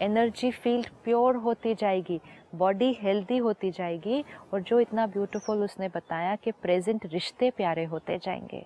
एनर्जी 0.00 0.50
फ़ील्ड 0.50 0.88
प्योर 1.04 1.36
होती 1.36 1.74
जाएगी 1.74 2.20
बॉडी 2.54 2.92
हेल्दी 2.92 3.36
होती 3.38 3.70
जाएगी 3.70 4.24
और 4.54 4.62
जो 4.62 4.80
इतना 4.80 5.06
ब्यूटीफुल 5.06 5.62
उसने 5.64 5.88
बताया 5.88 6.34
कि 6.36 6.52
प्रेजेंट 6.52 7.06
रिश्ते 7.06 7.50
प्यारे 7.50 7.84
होते 7.84 8.18
जाएँगे। 8.18 8.64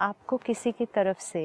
आपको 0.00 0.36
किसी 0.36 0.72
की 0.72 0.86
तरफ़ 0.86 1.18
से 1.18 1.44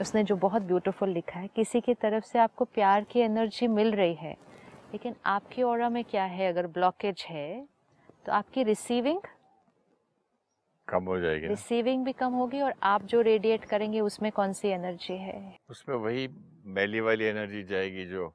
उसने 0.00 0.22
जो 0.24 0.36
बहुत 0.36 0.62
ब्यूटीफुल 0.62 1.08
लिखा 1.08 1.40
है 1.40 1.48
किसी 1.48 1.80
की 1.80 1.94
तरफ़ 1.94 2.24
से 2.24 2.38
आपको 2.38 2.64
प्यार 2.64 3.04
की 3.04 3.20
एनर्जी 3.20 3.66
मिल 3.66 3.92
रही 3.92 4.14
है 4.14 4.32
लेकिन 4.92 5.14
आपकी 5.26 5.62
ओरा 5.62 5.88
में 5.88 6.02
क्या 6.04 6.24
है? 6.24 6.48
अगर 6.48 6.66
ब्लॉकेज 6.66 7.24
है 7.28 7.66
तो 8.26 8.32
आपकी 8.32 8.62
रिसीविंग 8.62 9.20
कम 10.88 11.04
हो 11.04 11.18
जाएगी 11.20 11.46
रिसीविंग 11.46 12.04
भी 12.04 12.12
कम 12.12 12.32
होगी 12.32 12.60
और 12.60 12.74
आप 12.82 13.02
जो 13.02 13.20
रेडिएट 13.20 13.64
करेंगे 13.64 14.00
उसमें 14.00 14.30
कौन 14.32 14.52
सी 14.52 14.68
एनर्जी 14.68 15.14
है? 15.14 15.56
उसमें 15.70 15.96
वही 15.96 16.26
मैली 16.64 17.00
वाली 17.00 17.24
एनर्जी 17.24 17.62
जाएगी 17.62 18.06
जो 18.06 18.34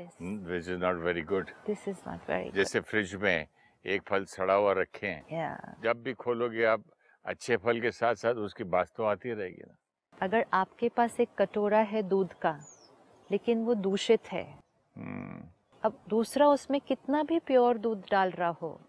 which 0.00 0.68
is 0.68 0.72
not 0.72 0.96
very 0.96 1.22
good 1.22 1.50
this 1.66 1.88
is 1.88 1.96
not 2.08 2.30
very 2.30 2.50
जैसे 2.50 2.80
फ्रिज 2.80 3.14
में 3.14 3.46
एक 3.86 4.02
फल 4.02 4.24
सड़ा 4.24 4.54
हुआ 4.54 4.72
रखें 4.72 5.22
या 5.32 5.76
जब 5.80 6.02
भी 6.02 6.12
खोलोगे 6.12 6.64
आप 6.64 6.84
अच्छे 7.24 7.56
फल 7.56 7.80
के 7.80 7.90
साथ 7.90 8.14
साथ 8.14 8.34
उसकी 8.34 8.64
बात 8.64 8.88
तो 8.96 9.04
आती 9.04 9.32
रहेगी 9.32 9.62
ना। 9.66 9.76
अगर 10.22 10.46
आपके 10.52 10.88
पास 10.88 11.20
एक 11.20 11.28
कटोरा 11.38 11.78
है 11.78 12.02
दूध 12.02 12.32
का 12.32 12.60
लेकिन 13.30 13.64
वो 13.64 13.74
दूषित 13.74 14.32
है 14.32 14.58
हम्म, 14.96 15.48
अब 15.82 16.00
दूसरा 16.08 16.48
उसमें 16.48 16.80
कितना 16.80 17.22
भी 17.22 17.38
प्योर 17.38 17.78
दूध 17.78 18.04
डाल 18.10 18.30
रहा 18.30 18.48
हो 18.48 18.80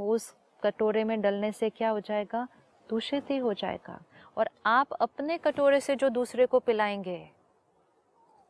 वो 0.00 0.14
उस 0.14 0.34
कटोरे 0.62 1.04
में 1.04 1.20
डलने 1.20 1.52
से 1.52 1.70
क्या 1.70 1.90
हो 1.90 2.00
जाएगा? 2.00 2.48
दूषित 2.90 3.30
ही 3.30 3.36
हो 3.36 3.52
जाएगा। 3.52 4.02
और 4.36 4.48
आप 4.66 4.92
अपने 4.92 5.38
कटोरे 5.38 5.80
से 5.80 5.96
जो 5.96 6.08
दूसरे 6.08 6.46
को 6.46 6.58
पिलाएँगे 6.58 7.35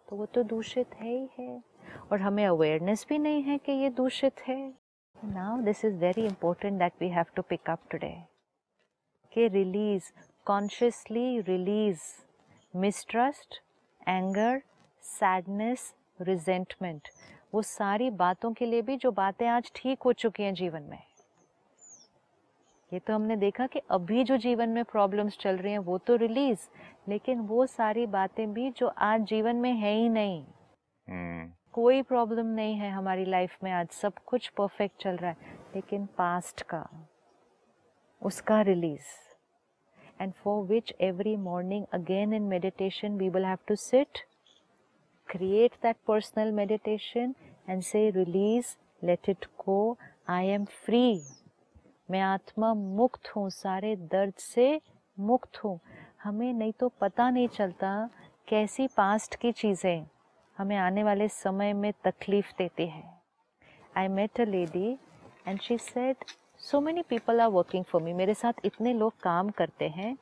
तो 0.08 0.16
वो 0.16 0.26
तो 0.26 0.42
दूषित 0.44 0.94
है 0.94 1.08
ही 1.08 1.28
है। 1.38 1.62
और 2.12 2.20
हमें 2.20 2.44
अवेयरनेस 2.46 3.06
भी 3.08 3.18
नहीं 3.18 3.42
है 3.42 3.56
कि 3.58 3.72
ये 3.72 3.90
दूषित 3.90 4.40
है। 4.48 4.58
Now 5.16 5.60
this 5.62 5.84
is 5.84 5.94
very 5.96 6.24
important 6.26 6.78
that 6.78 6.92
we 7.00 7.08
have 7.08 7.24
to 7.36 7.42
pick 7.42 7.70
up 7.70 7.80
today 7.90 8.14
कि 9.32 9.46
release 9.48 10.10
consciously 10.46 11.40
release 11.40 12.02
mistrust 12.74 13.60
anger 14.08 14.62
sadness 15.04 15.92
resentment 16.20 17.08
वो 17.54 17.62
सारी 17.62 18.10
बातों 18.10 18.52
के 18.52 18.66
लिए 18.66 18.82
भी 18.82 18.96
जो 18.96 19.10
बातें 19.12 19.46
आज 19.48 19.70
ठीक 19.74 20.02
हो 20.02 20.12
चुकी 20.12 20.42
हैं 20.42 20.54
जीवन 20.54 20.82
में। 20.82 20.98
ये 22.92 22.98
तो 22.98 23.14
हमने 23.14 23.36
देखा 23.36 23.66
कि 23.66 23.80
अभी 23.90 24.24
जो 24.24 24.36
जीवन 24.36 24.68
में 24.68 24.84
प्रॉब्लम्स 24.84 25.36
चल 25.40 25.56
रही 25.56 25.72
हैं 25.72 25.78
वो 25.78 25.96
तो 25.98 26.16
रिलीज़ 26.16 26.68
लेकिन 27.08 27.40
वो 27.48 27.66
सारी 27.66 28.06
बातें 28.06 28.52
भी 28.52 28.70
जो 28.70 28.86
आज 28.86 29.22
जीवन 29.28 29.56
में 29.56 29.72
है 29.72 29.94
ही 29.94 30.08
नहीं। 30.08 30.42
हम्म, 31.08 31.50
कोई 31.72 32.02
प्रॉब्लम 32.02 32.46
नहीं 32.46 32.74
है 32.74 32.90
हमारी 32.90 33.24
लाइफ 33.24 33.56
में 33.64 33.70
आज 33.72 33.88
सब 33.92 34.12
कुछ 34.26 34.48
परफेक्ट 34.58 35.02
चल 35.02 35.16
रहा 35.16 35.30
है 35.30 35.58
लेकिन 35.74 36.06
पास्ट 36.18 36.62
का 36.62 36.86
उसका 38.22 38.60
release 38.62 39.14
and 40.20 40.32
for 40.44 40.64
which 40.66 40.94
every 41.00 41.36
morning 41.36 41.84
again 41.92 42.32
in 42.34 42.42
meditation 42.42 43.16
we 43.18 43.28
will 43.28 43.44
have 43.44 43.58
to 43.68 43.76
sit 43.76 44.24
create 45.28 45.72
that 45.82 45.96
personal 46.06 46.52
meditation 46.52 47.34
and 47.66 47.84
say 47.84 48.02
release 48.12 48.68
let 49.02 49.28
it 49.28 49.46
go 49.58 49.98
i 50.28 50.42
am 50.42 50.66
free. 50.66 51.22
मैं 52.08 52.20
आत्मा 52.20 52.72
मुक्त 52.74 53.28
हूँ, 53.28 53.48
सारे 53.50 53.94
दर्द 53.96 54.34
से 54.34 54.80
मुक्त 55.18 55.56
हूँ। 55.64 55.78
हमें 56.24 56.52
नहीं 56.52 56.72
तो 56.72 56.88
पता 57.00 57.30
नहीं 57.30 57.48
चलता 57.48 58.10
कैसी 58.48 58.86
पास्ट 58.86 59.36
की 59.36 59.52
चीज़ें 59.52 60.06
हमें 60.56 60.76
आने 60.76 61.04
वाले 61.04 61.28
समय 61.28 61.72
में 61.72 61.92
तकलीफ़ 62.04 62.52
देती 62.58 62.86
है। 62.86 63.02
I 63.96 64.08
met 64.08 64.40
a 64.40 64.44
lady 64.44 64.98
and 65.48 65.60
she 65.60 65.78
said 65.78 66.24
so 66.58 66.80
many 66.80 67.02
people 67.02 67.40
are 67.40 67.48
working 67.48 67.84
for 67.84 68.02
me 68.02 68.12
मेरे 68.12 68.34
साथ 68.34 68.64
इतने 68.64 68.92
लोग 68.92 69.20
काम 69.22 69.50
करते 69.50 69.88
हैं. 69.88 70.16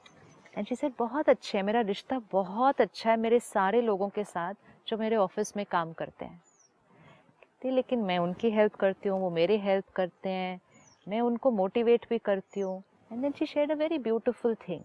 एंड 0.59 0.66
शी 0.66 0.75
सेड 0.75 0.92
बहुत 0.99 1.29
अच्छे 1.29 1.59
है। 1.59 1.64
मेरा 1.64 1.81
रिश्ता 1.81 2.20
बहुत 2.33 2.81
अच्छा 2.81 3.11
है 3.11 3.16
मेरे 3.16 3.40
सारे 3.40 3.81
लोगों 3.83 4.09
के 4.09 4.25
साथ 4.25 4.55
जो 4.88 4.97
मेरे 4.97 5.16
ऑफ़िस 5.16 5.57
में 5.57 5.66
काम 5.66 5.92
करते 5.92 6.25
हैं। 6.25 6.42
लेकिन 7.64 7.99
मैं 7.99 8.18
उनकी 8.18 8.51
हेल्प 8.51 8.75
करती 8.75 9.09
हूँ, 9.09 9.20
वो 9.20 9.31
मेरी 9.31 9.57
हेल्प 9.59 9.85
करते 9.97 10.29
हैं। 10.29 10.61
मैं 11.07 11.21
उनको 11.21 11.51
मोटिवेट 11.51 12.07
भी 12.11 12.19
करती 12.19 12.61
हूँ. 12.61 12.83
And 13.12 13.21
then 13.23 13.33
she 13.33 13.47
shared 13.47 13.73
a 13.73 13.75
very 13.75 13.99
beautiful 14.01 14.55
thing 14.59 14.81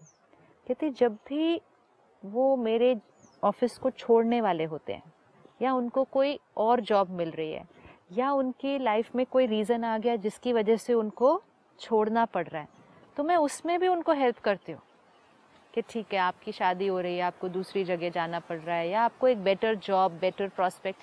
कहती, 0.66 0.90
जब 0.90 1.14
भी 1.28 1.60
वो 2.22 2.56
मेरे 2.58 2.96
ऑफ़िस 3.42 3.78
को 3.78 3.90
छोड़ने 3.90 4.40
वाले 4.40 4.64
होते 4.64 4.92
हैं, 4.92 5.02
या 5.62 5.72
उनको 5.74 6.04
कोई 6.04 6.38
और 6.56 6.80
जॉब 6.80 7.10
मिल 7.10 7.30
रही 7.30 7.52
है, 7.52 7.64
या 8.12 8.32
उनकी 8.32 8.78
लाइफ 8.78 9.14
में 9.16 9.24
कोई 9.26 9.46
रीज़न 9.46 9.84
आ 9.84 9.96
गया 9.98 10.16
जिसकी 10.18 10.52
वजह 10.52 10.76
से 10.76 10.94
उनको 10.94 11.40
छोड़ना 11.78 12.24
पड़ 12.24 12.46
रहा 12.46 12.62
है 12.62 12.68
तो 13.16 13.24
मैं 13.24 13.36
उसमें 13.38 13.78
भी 13.80 13.88
उनको 13.88 14.12
हेल्प 14.12 14.38
करती 14.38 14.72
हूँ. 14.72 14.80
कि 15.74 15.82
ठीक 15.82 16.12
है, 16.12 16.18
आपकी 16.18 16.52
शादी 16.52 16.86
हो 16.86 17.00
रही 17.00 17.16
है, 17.16 17.22
आपको 17.22 17.48
दूसरी 17.48 17.84
जगह 17.84 18.10
जाना 18.10 18.38
पड़ 18.40 18.58
रहा 18.58 18.76
है, 18.76 18.88
या 18.88 19.02
आपको 19.02 19.28
एक 19.28 19.42
बेटर 19.44 19.74
जॉब 19.78 20.12
बेटर 20.20 20.48
प्रॉस्पेक्ट 20.48 21.02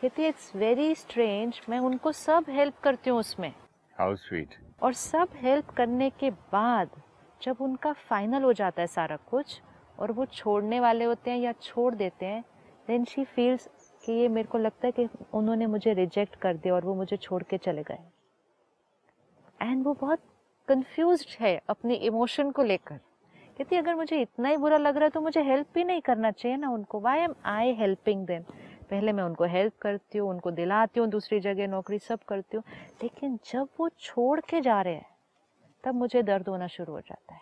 कहती 0.00 0.26
इट्स 0.26 0.52
वेरी 0.56 0.94
स्ट्रेंज 0.94 1.60
मैं 1.68 1.78
उनको 1.80 2.12
सब 2.14 2.44
हेल्प 2.48 2.78
करती 2.82 3.10
हूँ 3.10 3.18
उसमें. 3.18 3.52
हाउ 3.98 4.14
स्वीट 4.16 4.54
और 4.82 4.92
सब 4.92 5.28
हेल्प 5.36 5.70
करने 5.70 6.08
के 6.10 6.30
बाद 6.30 6.90
जब 7.42 7.56
उनका 7.60 7.92
फाइनल 8.08 8.42
हो 8.42 8.52
जाता 8.52 8.82
है 8.82 8.86
सारा 8.86 9.16
कुछ 9.30 9.60
और 9.98 10.12
वो 10.12 10.26
छोड़ने 10.26 10.78
वाले 10.80 11.04
होते 11.04 11.30
हैं 11.30 11.38
या 11.38 11.52
छोड़ 11.52 11.94
देते 11.94 12.26
हैं 12.26 12.42
देन 12.88 13.04
शी 13.04 13.24
फील्स 13.24 13.68
कि 14.04 14.12
ये 14.12 14.28
मेरे 14.28 14.48
को 14.48 14.58
लगता 14.58 14.86
है 14.86 14.92
कि 14.92 15.08
उन्होंने 15.34 15.66
मुझे 15.66 15.94
रिजेक्ट 15.94 16.36
कर 16.36 16.56
दिया 16.56 16.74
और 16.74 16.84
वो 16.84 16.94
मुझे 16.94 17.16
छोड़ 17.16 17.42
के 17.42 17.58
चले 17.58 17.82
गए। 17.82 17.98
एंड 19.62 19.84
वो 19.84 19.94
बहुत 19.94 20.20
कंफ्यूज 20.68 21.26
है 21.40 21.60
अपने 21.68 21.94
इमोशन 21.94 22.50
को 22.50 22.62
लेकर। 22.62 22.96
कहती 23.58 23.76
अगर 23.76 23.94
मुझे 23.94 24.20
इतना 24.22 24.48
ही 24.48 24.56
बुरा 24.56 24.76
लग 24.76 24.96
रहा 24.96 25.04
है 25.04 25.10
तो 25.10 25.20
मुझे 25.20 25.42
हेल्प 25.42 25.66
भी 25.74 25.84
नहीं 25.84 26.00
करना 26.00 26.30
चाहिए 26.30 26.56
ना 26.56 26.70
उनको। 26.70 27.00
Why 27.00 27.20
am 27.20 27.34
I 27.46 27.74
helping 27.74 28.26
them 28.26 28.42
पहले 28.90 29.12
मैं 29.12 29.24
उनको 29.24 29.44
हेल्प 29.44 29.72
करती 29.82 30.18
हूँ 30.18 30.30
उनको 30.30 30.50
दिलाती 30.50 31.00
हूँ 31.00 31.08
दूसरी 31.08 31.40
जगह 31.40 31.66
नौकरी 31.66 31.98
सब 31.98 32.18
करती 32.18 32.56
हूँ। 32.56 32.64
लेकिन 33.02 33.38
जब 33.52 33.68
वो 33.80 33.88
छोड़ 33.88 34.40
के 34.40 34.60
जा 34.60 34.82
रहे 34.82 34.94
हैं 34.94 35.06
तब 35.84 35.94
मुझे 35.94 36.22
दर्द 36.22 36.48
होना 36.48 36.66
शुरू 36.66 36.92
हो 36.92 37.00
जाता 37.00 37.34
है। 37.34 37.40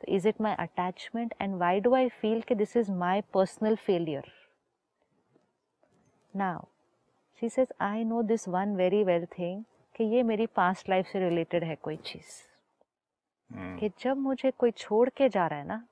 तो 0.00 0.12
is 0.12 0.28
it 0.28 0.40
my 0.40 0.54
attachment 0.54 1.34
and 1.40 1.56
why 1.56 1.80
do 1.80 1.94
I 1.94 2.08
feel 2.08 2.42
कि 2.42 2.54
this 2.54 2.76
is 2.76 2.92
my 2.92 3.20
personal 3.20 3.76
failure 3.76 4.24
now 6.36 6.60
she 7.40 7.48
says 7.48 7.68
I 7.80 8.04
know 8.04 8.22
this 8.22 8.48
one 8.48 8.76
very 8.76 9.04
well 9.04 9.26
thing 9.26 9.64
कि 9.96 10.04
ये 10.04 10.22
मेरी 10.22 10.46
पास्ट 10.46 10.88
लाइफ 10.88 11.06
से 11.06 11.28
रिलेटेड 11.28 11.64
है 11.64 11.74
कोई 11.74 11.96
चीज़। 11.96 12.48
Hmm. 13.52 13.80
कि 13.80 13.90
जब 13.98 14.16
मुझे 14.16 14.50
कोई 14.50 14.70
छोड़ 14.70 15.08
के 15.08 15.28
जा 15.28 15.46
रहा 15.46 15.58
है 15.58 15.66
ना 15.66 15.87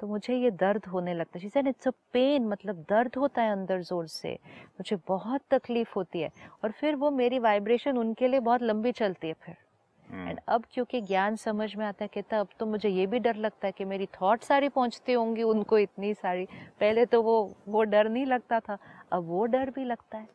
तो 0.00 0.06
मुझे 0.06 0.34
ये 0.34 0.50
दर्द 0.50 0.86
होने 0.86 1.14
लगता 1.14 1.38
है। 1.38 1.48
शी 1.48 1.68
इट्स 1.68 1.88
अ 1.88 1.90
पेन 2.12 2.46
मतलब 2.46 2.84
दर्द 2.90 3.16
होता 3.16 3.42
है 3.42 3.52
अंदर 3.52 3.80
ज़ोर 3.80 4.06
से। 4.06 4.32
मुझे 4.68 4.96
बहुत 5.08 5.40
तकलीफ़ 5.50 5.90
होती 5.96 6.20
है। 6.20 6.30
और 6.64 6.70
फिर 6.70 6.94
वो 6.94 7.10
मेरी 7.10 7.38
वाइब्रेशन 7.38 7.98
उनके 7.98 8.28
लिए 8.28 8.40
बहुत 8.40 8.62
लंबी 8.62 8.92
चलती 8.92 9.28
है 9.28 9.34
फिर। 9.34 9.54
Hmm. 9.54 10.28
एंड 10.28 10.40
अब 10.48 10.64
क्योंकि 10.72 11.00
ज्ञान 11.00 11.36
समझ 11.36 11.76
में 11.76 11.86
आता 11.86 12.04
है 12.04 12.08
कहता 12.14 12.40
अब 12.40 12.48
तो 12.60 12.66
मुझे 12.66 12.88
ये 12.88 13.06
भी 13.06 13.18
डर 13.18 13.36
लगता 13.36 13.66
है 13.66 13.72
कि 13.72 13.84
मेरी 13.84 14.06
थॉट 14.06 14.42
सारी 14.42 14.68
पहुँचती 14.68 15.12
होंगी 15.12 15.42
उनको 15.42 15.78
इतनी 15.78 16.14
सारी। 16.14 16.44
पहले 16.80 17.06
तो 17.06 17.22
वो 17.22 17.54
वो 17.68 17.82
डर 17.82 18.08
नहीं 18.08 18.26
लगता 18.26 18.60
था। 18.60 18.78
अब 19.12 19.24
वो 19.24 19.46
डर 19.46 19.70
भी 19.70 19.84
लगता 19.84 20.18
है। 20.18 20.28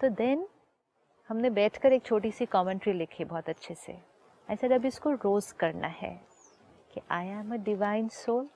तो 0.00 0.08
देन 0.08 0.46
हमने 1.28 1.50
बैठकर 1.50 1.92
एक 1.92 2.04
छोटी 2.04 2.30
सी 2.30 2.46
कमेंट्री 2.46 2.92
लिखी 2.92 3.24
बहुत 3.24 3.48
अच्छे 3.48 3.74
से। 3.74 3.98
ऐसे 4.48 4.74
अब 4.74 4.84
इसको 4.84 5.10
रोज़ 5.10 5.54
करना 5.54 5.86
है 5.86 6.20
कि 6.94 7.00
I 7.10 7.26
am 7.26 7.54
a 7.54 7.56
divine 7.56 8.08
soul 8.08 8.48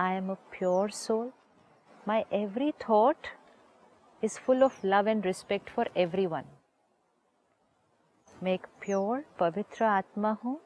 I 0.00 0.16
am 0.16 0.30
a 0.30 0.34
pure 0.50 0.90
soul 0.90 1.30
my 2.08 2.24
every 2.32 2.70
thought 2.88 3.26
is 4.24 4.38
full 4.40 4.64
of 4.64 4.86
love 4.86 5.08
and 5.08 5.26
respect 5.26 5.70
for 5.70 5.90
every 5.96 6.26
one 6.26 6.44
मैं 8.42 8.52
एक 8.54 8.66
प्योर 8.80 9.24
पवित्र 9.38 9.84
आत्मा 9.84 10.36
हूँ। 10.44 10.58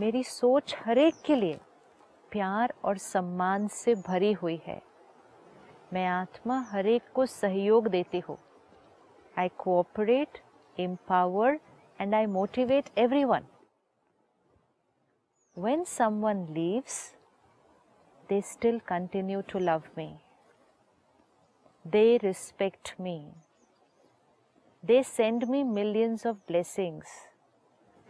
मेरी 0.00 0.22
सोच 0.24 0.74
हर 0.78 0.98
एक 0.98 1.22
के 1.26 1.36
लिए 1.36 1.60
प्यार 2.30 2.74
और 2.84 2.98
सम्मान 2.98 3.68
से 3.68 3.94
भरी 3.94 4.32
हुई 4.32 4.60
है। 4.66 4.80
मैं 5.92 6.06
आत्मा 6.06 6.60
हर 6.70 6.86
एक 6.86 7.12
को 7.14 7.26
सहयोग 7.26 7.88
देती 7.88 8.18
हूँ। 8.18 8.38
I 9.38 9.48
cooperate 9.58 10.42
empower 10.76 11.50
and 11.98 12.14
I 12.14 12.26
motivate 12.26 12.86
everyone. 12.96 13.44
When 15.56 15.82
someone 15.84 16.46
leaves, 16.54 16.94
they 18.32 18.40
still 18.40 18.80
continue 18.80 19.42
to 19.48 19.58
love 19.58 19.88
me. 19.94 20.08
They 21.84 22.18
respect 22.22 22.94
me. 22.98 23.16
They 24.84 25.02
send 25.02 25.48
me 25.48 25.62
millions 25.64 26.24
of 26.24 26.46
blessings. 26.46 27.04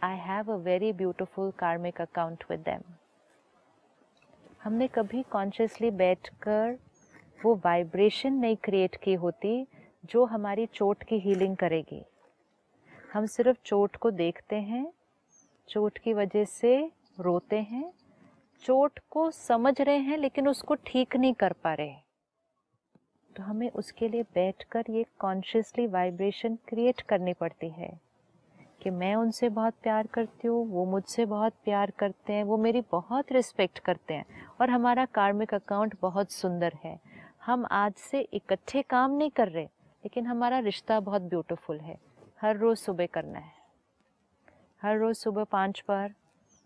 I 0.01 0.13
have 0.15 0.47
a 0.47 0.57
very 0.57 0.93
beautiful 0.93 1.51
karmic 1.53 1.99
account 1.99 2.45
with 2.49 2.63
them. 2.63 2.83
हमने 4.63 4.87
कभी 4.87 5.23
consciously 5.31 5.89
बैठकर 6.01 6.77
वो 7.43 7.55
vibration 7.65 8.33
नहीं 8.33 8.55
create 8.63 8.95
की 9.03 9.13
होती 9.23 9.51
जो 10.11 10.23
हमारी 10.25 10.65
चोट 10.75 11.03
की 11.09 11.19
हीलिंग 11.25 11.57
करेगी 11.57 12.01
हम 13.13 13.25
सिर्फ़ 13.35 13.57
चोट 13.65 13.95
को 14.05 14.11
देखते 14.21 14.55
हैं 14.71 14.85
चोट 15.69 15.97
की 16.05 16.13
वजह 16.13 16.45
से 16.53 16.73
रोते 17.19 17.59
हैं 17.71 17.91
चोट 18.63 18.99
को 19.11 19.29
समझ 19.31 19.79
रहे 19.81 19.97
हैं, 19.97 20.17
लेकिन 20.17 20.47
उसको 20.47 20.75
ठीक 20.85 21.15
नहीं 21.15 21.33
कर 21.33 21.53
पा 21.53 21.73
रहे 21.73 21.93
तो 23.31 23.43
हमें 23.43 23.69
उसके 23.71 24.07
लिए 24.07 24.23
बैठकर 24.33 24.85
ये 24.89 25.05
कॉन्शियसली 25.19 25.85
वाइब्रेशन 25.87 26.55
क्रिएट 26.67 27.01
करनी 27.01 27.33
पड़ती 27.33 27.69
है 27.69 27.91
कि 28.81 28.89
मैं 28.89 29.13
उनसे 29.15 29.49
बहुत 29.49 29.73
प्यार 29.83 30.07
करती 30.07 30.47
हूँ, 30.47 30.65
वो 30.67 30.85
मुझसे 30.85 31.25
बहुत 31.25 31.53
प्यार 31.65 31.91
करते 31.91 32.33
हैं, 32.33 32.43
वो 32.43 32.57
मेरी 32.57 32.81
बहुत 32.91 33.31
रिस्पेक्ट 33.31 33.79
करते 33.79 34.13
हैं 34.13 34.25
और 34.61 34.69
हमारा 34.69 35.05
कार्मिक 35.05 35.53
अकाउंट 35.53 35.95
बहुत 36.01 36.31
सुंदर 36.31 36.73
है। 36.83 36.99
हम 37.45 37.65
आज 37.71 37.93
से 38.01 38.21
इकट्ठे 38.33 38.81
काम 38.81 39.11
नहीं 39.11 39.31
कर 39.31 39.47
रहे, 39.47 39.63
लेकिन 39.63 40.25
हमारा 40.25 40.59
रिश्ता 40.59 40.99
बहुत 40.99 41.21
ब्यूटीफुल 41.23 41.79
है। 41.79 41.97
हर 42.41 42.57
रोज़ 42.57 42.79
सुबह 42.79 43.05
करना 43.05 43.39
है। 43.39 43.51
हर 44.81 44.97
रोज़ 44.97 45.17
सुबह 45.17 45.43
पाँच 45.43 45.83
बार, 45.87 46.13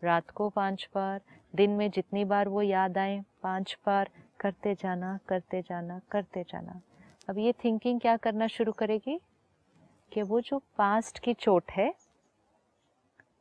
रात 0.01 0.29
को 0.29 0.49
पाँच 0.49 0.87
बार 0.95 1.21
दिन 1.55 1.71
में 1.71 1.89
जितनी 1.91 2.25
बार 2.25 2.47
वो 2.47 2.61
याद 2.61 2.97
आए, 2.97 3.23
पाँच 3.43 3.77
बार, 3.85 4.09
करते 4.39 4.73
जाना 4.75 5.17
करते 5.27 5.61
जाना 5.61 5.99
करते 6.11 6.43
जाना। 6.43 6.81
अब 7.29 7.37
ये 7.37 7.53
थिंकिंग 7.63 7.99
क्या 7.99 8.17
करना 8.17 8.47
शुरू 8.47 8.71
करेगी? 8.71 9.19
कि 10.11 10.21
वो 10.21 10.41
जो 10.41 10.61
पास्ट 10.77 11.19
की 11.19 11.33
चोट 11.33 11.71
है, 11.71 11.93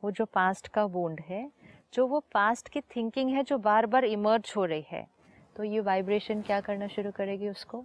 वो 0.03 0.11
जो 0.11 0.25
पास्ट 0.25 0.67
का 0.67 0.83
वोंड 0.85 1.19
है, 1.19 1.51
जो 1.93 2.07
वो 2.07 2.19
पास्ट 2.33 2.69
की 2.69 2.81
थिंकिंग 2.81 3.29
है, 3.29 3.43
जो 3.43 3.57
बार 3.57 3.85
बार 3.85 4.05
इमर्ज 4.05 4.53
हो 4.57 4.65
रही 4.65 4.85
है 4.87 5.07
तो 5.55 5.63
ये 5.63 5.79
वाइब्रेशन 5.79 6.41
क्या 6.41 6.59
करना 6.61 6.87
शुरू 6.87 7.11
करेगी 7.11 7.49
उसको? 7.49 7.83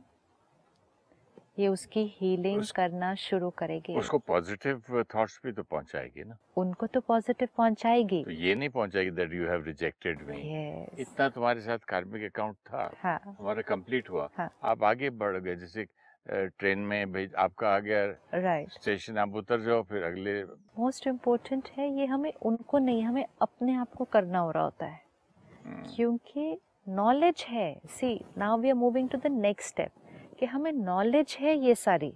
ये 1.59 1.69
उसकी 1.69 2.15
हीलिंग 2.17 2.61
उस- 2.61 2.77
करना 2.77 3.15
शुरू 3.15 3.51
करेगी। 3.51 3.97
उसको 3.97 4.19
पॉजिटिव 4.19 5.05
थॉट्स 5.15 5.41
भी 5.47 5.53
तो 5.53 5.63
पहुंचाएगी 5.63 6.25
ना। 6.25 6.37
उनको 6.57 6.87
तो 6.87 7.01
पॉजिटिव 7.01 7.49
पहुंचाएगी। 7.57 8.25
तो 8.25 8.31
ये 8.31 8.55
नहीं 8.55 8.69
पहुंचाएगी 8.69 9.11
that 9.11 9.35
you 9.35 9.49
have 9.49 9.65
rejected 9.65 10.23
me 10.23 10.41
इतना 10.99 11.29
तुम्हारे 11.29 11.61
साथ 11.61 11.79
कार्मिक 11.79 12.33
अकाउंट 12.33 12.55
था। 12.55 12.95
हाँ। 12.99 13.37
हमारा 13.39 13.63
कंप्लीट 13.63 14.11
हुआ। 14.11 14.31
हाँ। 14.39 14.51
आप 14.65 14.85
आगे 14.85 15.11
बढ़ 15.11 15.37
गए 15.37 15.57
जैसे 15.57 15.87
ट्रेन 16.31 16.79
में 16.79 17.13
भेज 17.13 17.35
आपका 17.35 17.69
आ 17.69 17.79
गया। 17.79 18.07
राइट 18.35 18.71
स्टेशन 18.71 19.19
आप 19.19 19.35
उतर 19.35 19.61
जाओ 19.61 19.83
फिर 19.83 20.03
अगले। 20.03 20.45
मोस्ट 20.79 21.07
इम्पोर्टेंट 21.07 21.69
है 21.69 21.99
ये 21.99 22.07
हमें 22.07 22.33
उनको 22.43 22.79
नहीं 22.79 23.03
हमें 23.03 23.27
अपने 23.43 23.75
आप 23.75 23.93
को 23.93 24.05
करना 24.05 24.39
हो 24.39 24.51
रहा 24.51 24.63
होता 24.63 24.87
है। 24.87 25.01
हम्म, 25.65 25.83
क्योंकि 25.97 26.61
नॉलेज 26.89 27.47
है। 27.49 27.81
See 27.87 28.25
now 28.39 28.59
we 28.59 28.69
are 28.69 28.75
moving 28.75 29.09
to 29.09 29.19
the 29.19 29.27
next 29.27 29.69
step 29.69 29.91
कि 30.43 30.47
हमें 30.47 30.71
नॉलेज 30.73 31.37
है 31.41 31.55
ये 31.57 31.75
सारी। 31.75 32.13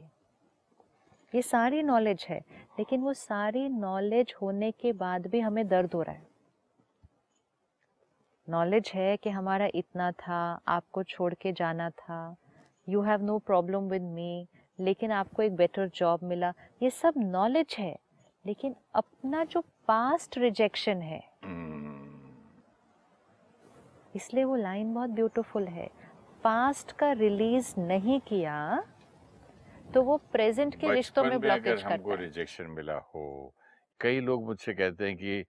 ये 1.32 1.40
सारी 1.42 1.82
नॉलेज 1.82 2.24
है 2.28 2.38
लेकिन 2.78 3.00
वो 3.00 3.12
सारी 3.12 3.68
नॉलेज 3.68 4.34
होने 4.40 4.70
के 4.72 4.92
बाद 4.92 5.26
भी 5.26 5.40
हमें 5.40 5.66
दर्द 5.68 5.92
हो 5.94 6.00
रहा 6.02 6.14
है। 6.14 6.26
नॉलेज 8.48 8.90
है 8.94 9.16
कि 9.16 9.30
हमारा 9.30 9.68
इतना 9.74 10.10
था 10.12 10.38
आपको 10.68 11.02
छोड़ 11.02 11.32
के 11.34 11.52
जाना 11.52 11.88
था 11.92 12.18
you 12.88 13.02
have 13.02 13.22
no 13.24 13.38
problem 13.38 13.88
with 13.90 14.02
me 14.14 14.46
लेकिन 14.78 15.12
आपको 15.12 15.42
एक 15.42 15.54
बेटर 15.56 15.90
जॉब 15.94 16.24
मिला। 16.24 16.52
ये 16.82 16.90
सब 16.92 17.14
नॉलेज 17.18 17.76
है 17.78 17.94
लेकिन 18.44 18.74
अपना 18.94 19.44
जो 19.44 19.60
पास्ट 19.88 20.38
रिजेक्शन 20.38 21.02
है 21.02 21.22
हम्म, 21.44 22.08
इसलिए 24.14 24.44
वो 24.44 24.56
लाइन 24.56 24.92
बहुत 24.94 25.10
ब्यूटीफुल 25.10 25.68
है। 25.68 25.88
पास्ट 26.46 26.92
का 26.98 27.10
रिलीज़ 27.12 27.72
नहीं 27.78 28.18
किया 28.28 28.56
तो 29.94 30.02
वो 30.02 30.16
प्रेजेंट 30.32 30.74
के 30.80 30.92
रिश्तों 30.94 31.24
में 31.24 31.38
ब्लॉकेज 31.40 31.82
करता 31.82 32.10
है। 32.10 32.16
रिजेक्शन 32.16 32.66
मिला 32.70 32.96
हो 33.14 33.24
कई 34.00 34.20
लोग 34.20 34.44
मुझसे 34.46 34.74
कहते 34.74 35.08
हैं 35.08 35.16
कि 35.16 35.44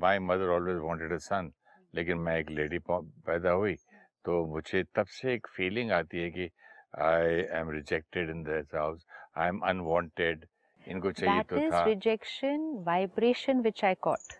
my 0.00 0.18
mother 0.20 0.52
always 0.56 0.78
wanted 0.82 1.12
a 1.12 1.16
son 1.24 1.50
लेकिन 1.94 2.18
मैं 2.18 2.36
एक 2.38 2.50
लेडी 2.50 2.78
पैदा 2.90 3.50
हुई। 3.50 3.74
तो 4.24 4.44
मुझे 4.46 4.82
तब 4.96 5.06
से 5.06 5.32
एक 5.34 5.46
फीलिंग 5.56 5.90
आती 5.92 6.22
है 6.22 6.30
कि 6.30 6.48
I 7.02 7.42
am 7.60 7.70
rejected 7.70 8.30
in 8.30 8.42
this 8.44 8.74
house 8.74 9.06
I 9.36 9.48
am 9.48 9.58
unwanted 9.68 10.46
इनको 10.84 11.12
चाहिए 11.12 11.38
दैट 11.38 11.50
तो 11.50 11.56
इज़ 11.56 11.72
था। 11.72 11.84
Rejection 11.84 12.72
vibration 12.86 13.60
which 13.60 13.84
I 13.84 13.94
caught 14.02 14.32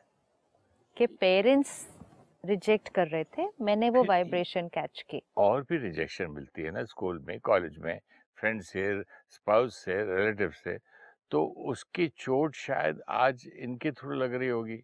कि 0.96 1.06
पेरेंट्स 1.20 1.74
रिजेक्ट 2.44 2.88
कर 2.88 3.08
रहे 3.08 3.24
थे 3.38 3.46
मैंने 3.60 3.90
वो 3.90 4.02
वाइब्रेशन 4.04 4.68
कैच 4.68 5.04
की। 5.10 5.22
और 5.36 5.62
भी 5.62 5.76
रिजेक्शन 5.78 6.30
मिलती 6.30 6.62
है 6.62 6.70
ना 6.70 6.84
स्कूल 6.84 7.18
में 7.18 7.38
कॉलेज 7.40 7.78
में 7.78 7.98
फ्रेंड 8.38 8.62
से 8.62 9.02
स्पाउस 9.28 9.76
से 9.84 9.96
रिलेटिव 10.04 10.50
से 10.50 10.78
तो 11.30 11.44
उसकी 11.66 12.08
चोट 12.08 12.54
शायद 12.54 13.00
आज 13.08 13.46
इनके 13.48 13.92
थ्रू 13.92 14.12
लग 14.14 14.34
रही 14.34 14.48
होगी। 14.48 14.82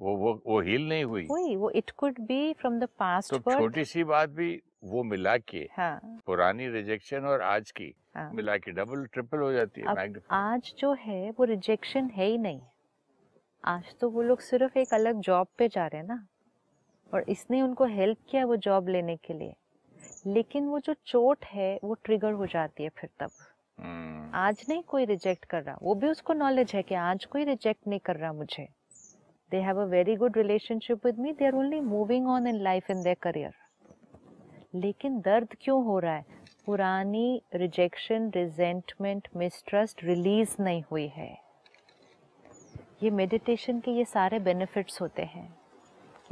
वो 0.00 0.16
वो 0.16 0.32
वो 0.46 0.60
हील 0.60 0.88
नहीं 0.88 1.04
हुई। 1.04 1.26
वही 1.30 1.56
वो 1.56 1.70
it 1.70 1.90
could 1.90 2.18
be 2.20 2.52
from 2.52 2.78
the 2.80 2.88
past 2.98 3.32
तो 3.32 3.38
छोटी 3.50 3.84
सी 3.84 4.04
बात 4.04 4.30
भी 4.30 4.50
वो 4.84 5.02
मिला 5.02 5.36
के 5.36 5.68
हाँ। 5.70 6.22
पुरानी 6.26 6.68
रिजेक्शन 6.68 7.24
और 7.24 7.42
आज 7.42 7.70
की 7.70 7.94
हाँ। 8.14 8.30
मिला 8.34 8.56
के 8.56 8.72
डबल 8.72 9.06
ट्रिपल 9.06 9.38
हो 9.38 9.52
जाती 9.52 9.80
है 9.80 9.86
आज 10.32 10.72
जो 10.78 10.92
है 10.94 11.30
वो 11.30 11.44
रिजेक्शन 11.44 12.10
है 12.10 12.26
ही 12.26 12.38
नहीं। 12.38 12.60
आज 13.64 13.94
तो 14.00 14.10
वो 14.10 14.22
लोग 14.22 14.40
सिर्फ़ 14.40 14.78
एक 14.78 14.94
अलग 14.94 15.20
जॉब 15.20 15.46
पे 15.58 15.68
जा 15.68 15.86
रहे 15.86 16.00
हैं 16.00 16.08
ना। 16.08 16.26
और 17.14 17.24
इसने 17.28 17.62
उनको 17.62 17.84
हेल्प 17.84 18.18
किया 18.30 18.44
वो 18.46 18.56
जॉब 18.56 18.88
लेने 18.88 19.16
के 19.16 19.34
लिए। 19.34 19.54
लेकिन 20.26 20.66
वो 20.66 20.78
जो 20.80 20.94
चोट 21.06 21.44
है 21.44 21.78
वो 21.84 21.94
ट्रिगर 21.94 22.32
हो 22.32 22.46
जाती 22.46 22.82
है 22.82 22.88
फिर 22.88 23.10
तब। 23.20 23.30
हम्म, 23.78 24.30
आज 24.34 24.64
नहीं 24.68 24.82
कोई 24.82 25.04
रिजेक्ट 25.04 25.44
कर 25.44 25.62
रहा। 25.62 25.78
वो 25.82 25.94
भी 25.94 26.08
उसको 26.08 26.32
नॉलेज 26.32 26.72
है 26.74 26.82
कि 26.82 26.94
आज 26.94 27.24
कोई 27.24 27.44
रिजेक्ट 27.44 27.86
नहीं 27.88 28.00
कर 28.00 28.16
रहा 28.16 28.32
मुझे। 28.32 28.68
They 29.50 29.56
have 29.56 29.80
a 29.80 29.84
very 29.84 30.16
good 30.16 30.36
relationship 30.36 31.06
with 31.06 31.18
me 31.18 31.32
they 31.32 31.46
are 31.46 31.54
only 31.54 31.80
moving 31.80 32.28
on 32.28 32.46
in 32.46 32.60
life 32.62 32.90
in 32.90 33.02
their 33.02 33.16
career 33.22 33.54
लेकिन 34.74 35.20
दर्द 35.20 35.48
क्यों 35.60 35.84
हो 35.84 35.98
रहा 35.98 36.14
है? 36.14 36.24
पुरानी 36.66 37.42
रिजेक्शन 37.54 38.30
रिजेंटमेंट 38.30 39.28
मिसट्रस्ट 39.36 40.04
रिलीज़ 40.04 40.56
नहीं 40.60 40.82
हुई 40.90 41.06
है। 41.06 41.38
ये 43.02 43.10
मेडिटेशन 43.10 43.80
के 43.80 43.90
ये 43.90 44.04
सारे 44.04 44.38
बेनिफिट्स 44.38 45.00
होते 45.00 45.22
हैं। 45.22 45.61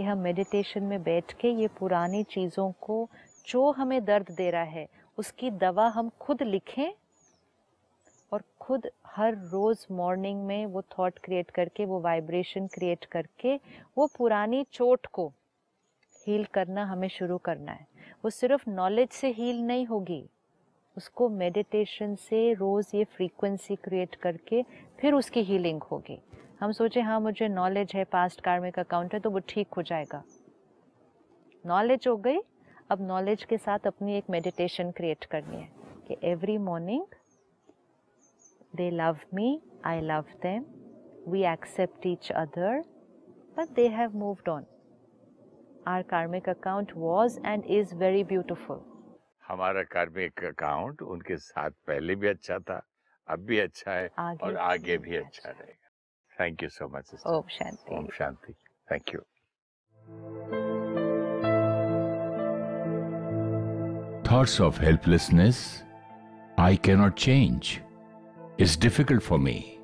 कि 0.00 0.04
हम 0.04 0.18
मेडिटेशन 0.18 0.82
में 0.82 1.02
बैठ 1.02 1.32
के 1.32 1.48
ये 1.50 1.66
पुरानी 1.78 2.22
चीज़ों 2.24 2.70
को, 2.80 3.08
जो 3.46 3.70
हमें 3.70 4.04
दर्द 4.04 4.30
दे 4.30 4.48
रहा 4.50 4.62
है, 4.62 4.86
उसकी 5.18 5.50
दवा 5.50 5.88
हम 5.88 6.08
खुद 6.20 6.42
लिखें 6.42 6.92
और 8.32 8.42
खुद 8.60 8.88
हर 9.06 9.34
रोज़ 9.50 9.84
मॉर्निंग 9.92 10.44
में 10.46 10.64
वो 10.66 10.82
थॉट 10.94 11.18
क्रिएट 11.18 11.50
करके, 11.50 11.84
वो 11.84 12.00
वाइब्रेशन 12.00 12.66
क्रिएट 12.66 13.04
करके, 13.04 13.54
वो 13.98 14.06
पुरानी 14.16 14.64
चोट 14.72 15.06
को 15.06 15.28
हील 16.26 16.44
करना 16.44 16.84
हमें 16.84 17.08
शुरू 17.08 17.38
करना 17.38 17.72
है। 17.72 17.86
वो 18.24 18.30
सिर्फ़ 18.30 18.68
नॉलेज 18.70 19.10
से 19.10 19.30
हील 19.32 19.62
नहीं 19.62 19.86
होगी, 19.86 20.24
उसको 20.96 21.28
मेडिटेशन 21.28 22.14
से 22.20 22.52
रोज़ 22.54 22.96
ये 22.96 23.04
फ्रीक्वेंसी 23.06 23.76
क्रिएट 23.76 24.14
करके 24.14 24.62
फिर 25.00 25.14
उसकी 25.14 25.42
हीलिंग 25.42 25.82
होगी। 25.82 26.18
हम 26.60 26.72
सोचे 26.72 27.00
हाँ 27.00 27.18
मुझे 27.20 27.48
नॉलेज 27.48 27.92
है 27.94 28.04
पास्ट 28.12 28.40
कार्मिक 28.44 28.78
अकाउंट 28.78 29.14
है 29.14 29.20
तो 29.20 29.30
वो 29.30 29.38
ठीक 29.48 29.74
हो 29.76 29.82
जाएगा. 29.82 30.22
नॉलेज 31.64 32.08
हो 32.08 32.16
गई। 32.16 32.38
अब 32.90 33.00
नॉलेज 33.06 33.44
के 33.44 33.56
साथ 33.58 33.86
अपनी 33.86 34.16
एक 34.16 34.30
मेडिटेशन 34.30 34.90
क्रिएट 34.90 35.24
करनी 35.32 35.56
है 35.56 35.68
कि 36.08 36.16
every 36.30 36.56
morning 36.58 37.14
they 38.76 38.90
love 38.90 39.18
me 39.34 39.48
I 39.86 40.00
love 40.00 40.24
them 40.42 40.64
we 41.32 41.42
accept 41.52 42.06
each 42.06 42.30
other 42.32 42.80
but 43.58 43.74
they 43.76 43.86
have 43.88 44.16
moved 44.18 44.48
on 44.48 44.66
our 45.88 46.02
karmic 46.10 46.48
account 46.48 46.92
was 46.96 47.38
and 47.46 47.64
is 47.78 47.94
very 47.96 48.24
beautiful 48.24 48.80
हमारा 49.48 49.82
कार्मिक 49.92 50.44
अकाउंट 50.44 51.02
उनके 51.02 51.36
साथ 51.36 51.70
पहले 51.86 52.14
भी 52.14 52.28
अच्छा 52.28 52.58
था 52.58 52.82
अब 53.28 53.38
भी 53.46 53.58
अच्छा 53.60 53.92
है 53.92 54.10
आगे 54.18 54.44
और 54.46 54.56
आगे 54.56 54.96
भी 54.98 55.16
अच्छा 55.16 55.50
रहेगा। 55.50 55.79
Thank 56.40 56.62
you 56.62 56.70
so 56.70 56.88
much, 56.88 57.06
sister. 57.06 57.28
Om 57.28 57.44
Shanti. 57.54 57.94
Om 57.94 58.06
Shanti. 58.18 58.54
Thank 58.88 59.12
you. 59.12 59.20
Thoughts 64.24 64.58
of 64.58 64.78
helplessness. 64.78 65.82
I 66.56 66.76
cannot 66.76 67.16
change. 67.16 67.82
It's 68.56 68.74
difficult 68.74 69.22
for 69.22 69.38
me. 69.38 69.80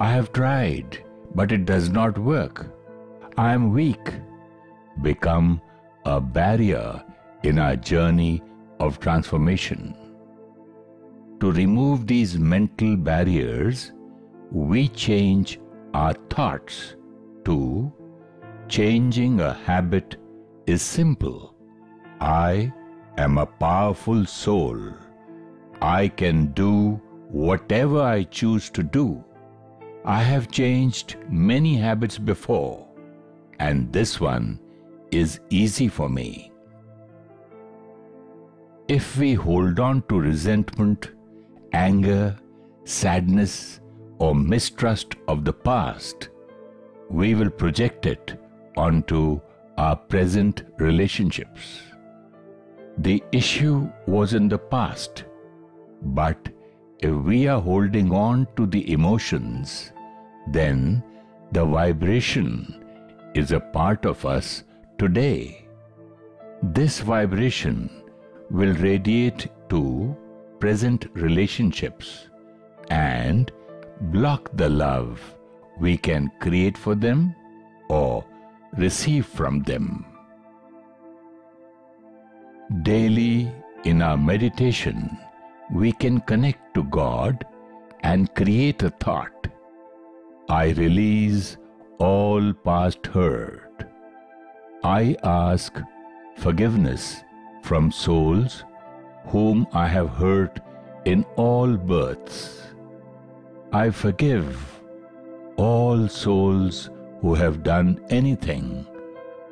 I 0.00 0.10
have 0.10 0.32
tried, 0.32 0.98
but 1.36 1.52
it 1.52 1.66
does 1.66 1.88
not 1.88 2.18
work. 2.18 2.66
I 3.38 3.52
am 3.52 3.72
weak. 3.72 4.10
Become 5.02 5.60
a 6.04 6.20
barrier 6.20 7.04
in 7.44 7.60
our 7.60 7.76
journey 7.76 8.42
of 8.80 8.98
transformation. 8.98 9.94
To 11.38 11.52
remove 11.52 12.08
these 12.08 12.36
mental 12.36 12.96
barriers, 12.96 13.92
we 14.50 14.88
change 14.88 15.60
our 15.96 16.12
thoughts 16.28 16.94
to 17.44 17.90
changing 18.68 19.40
a 19.40 19.52
habit 19.68 20.16
is 20.66 20.82
simple. 20.82 21.54
I 22.20 22.70
am 23.16 23.38
a 23.38 23.46
powerful 23.46 24.26
soul. 24.26 24.78
I 25.80 26.08
can 26.08 26.52
do 26.52 27.00
whatever 27.30 28.02
I 28.02 28.24
choose 28.24 28.68
to 28.70 28.82
do. 28.82 29.24
I 30.04 30.20
have 30.22 30.50
changed 30.50 31.16
many 31.30 31.76
habits 31.76 32.18
before, 32.18 32.86
and 33.58 33.90
this 33.90 34.20
one 34.20 34.60
is 35.12 35.40
easy 35.48 35.88
for 35.88 36.10
me. 36.10 36.52
If 38.86 39.16
we 39.16 39.32
hold 39.32 39.80
on 39.80 40.02
to 40.10 40.20
resentment, 40.20 41.10
anger, 41.72 42.36
sadness, 42.84 43.80
or 44.18 44.34
mistrust 44.34 45.14
of 45.28 45.44
the 45.44 45.52
past, 45.52 46.30
we 47.10 47.34
will 47.34 47.50
project 47.50 48.06
it 48.06 48.38
onto 48.76 49.40
our 49.78 49.96
present 49.96 50.62
relationships. 50.78 51.82
The 52.98 53.22
issue 53.32 53.90
was 54.06 54.32
in 54.34 54.48
the 54.48 54.58
past, 54.58 55.24
but 56.02 56.48
if 57.00 57.14
we 57.14 57.46
are 57.46 57.60
holding 57.60 58.10
on 58.10 58.46
to 58.56 58.66
the 58.66 58.90
emotions, 58.90 59.92
then 60.48 61.04
the 61.52 61.64
vibration 61.64 62.84
is 63.34 63.52
a 63.52 63.60
part 63.60 64.06
of 64.06 64.24
us 64.24 64.64
today. 64.98 65.66
This 66.62 67.00
vibration 67.00 68.02
will 68.50 68.74
radiate 68.74 69.48
to 69.68 70.16
present 70.58 71.06
relationships 71.12 72.28
and 72.88 73.52
block 74.00 74.50
the 74.54 74.68
love 74.68 75.20
we 75.78 75.96
can 75.96 76.30
create 76.40 76.76
for 76.76 76.94
them 76.94 77.34
or 77.88 78.24
receive 78.76 79.26
from 79.26 79.62
them. 79.62 80.04
Daily 82.82 83.52
in 83.84 84.02
our 84.02 84.16
meditation, 84.16 85.18
we 85.72 85.92
can 85.92 86.20
connect 86.20 86.74
to 86.74 86.82
God 86.84 87.44
and 88.02 88.34
create 88.34 88.82
a 88.82 88.90
thought. 88.90 89.48
I 90.48 90.70
release 90.70 91.56
all 91.98 92.52
past 92.52 93.06
hurt. 93.06 93.84
I 94.84 95.16
ask 95.22 95.80
forgiveness 96.36 97.22
from 97.62 97.90
souls 97.90 98.64
whom 99.26 99.66
I 99.72 99.88
have 99.88 100.10
hurt 100.10 100.60
in 101.04 101.24
all 101.36 101.76
births. 101.76 102.62
I 103.76 103.90
forgive 103.90 104.80
all 105.56 106.08
souls 106.08 106.88
who 107.20 107.34
have 107.34 107.62
done 107.62 108.00
anything 108.08 108.86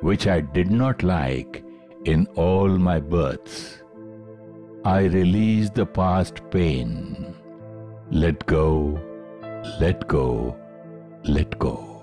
which 0.01 0.25
I 0.25 0.41
did 0.41 0.71
not 0.71 1.03
like 1.03 1.63
in 2.05 2.25
all 2.35 2.69
my 2.87 2.99
births. 2.99 3.83
I 4.83 5.01
release 5.03 5.69
the 5.69 5.85
past 5.85 6.41
pain. 6.49 7.35
Let 8.09 8.43
go, 8.47 8.99
let 9.79 10.07
go, 10.07 10.57
let 11.23 11.59
go. 11.59 11.94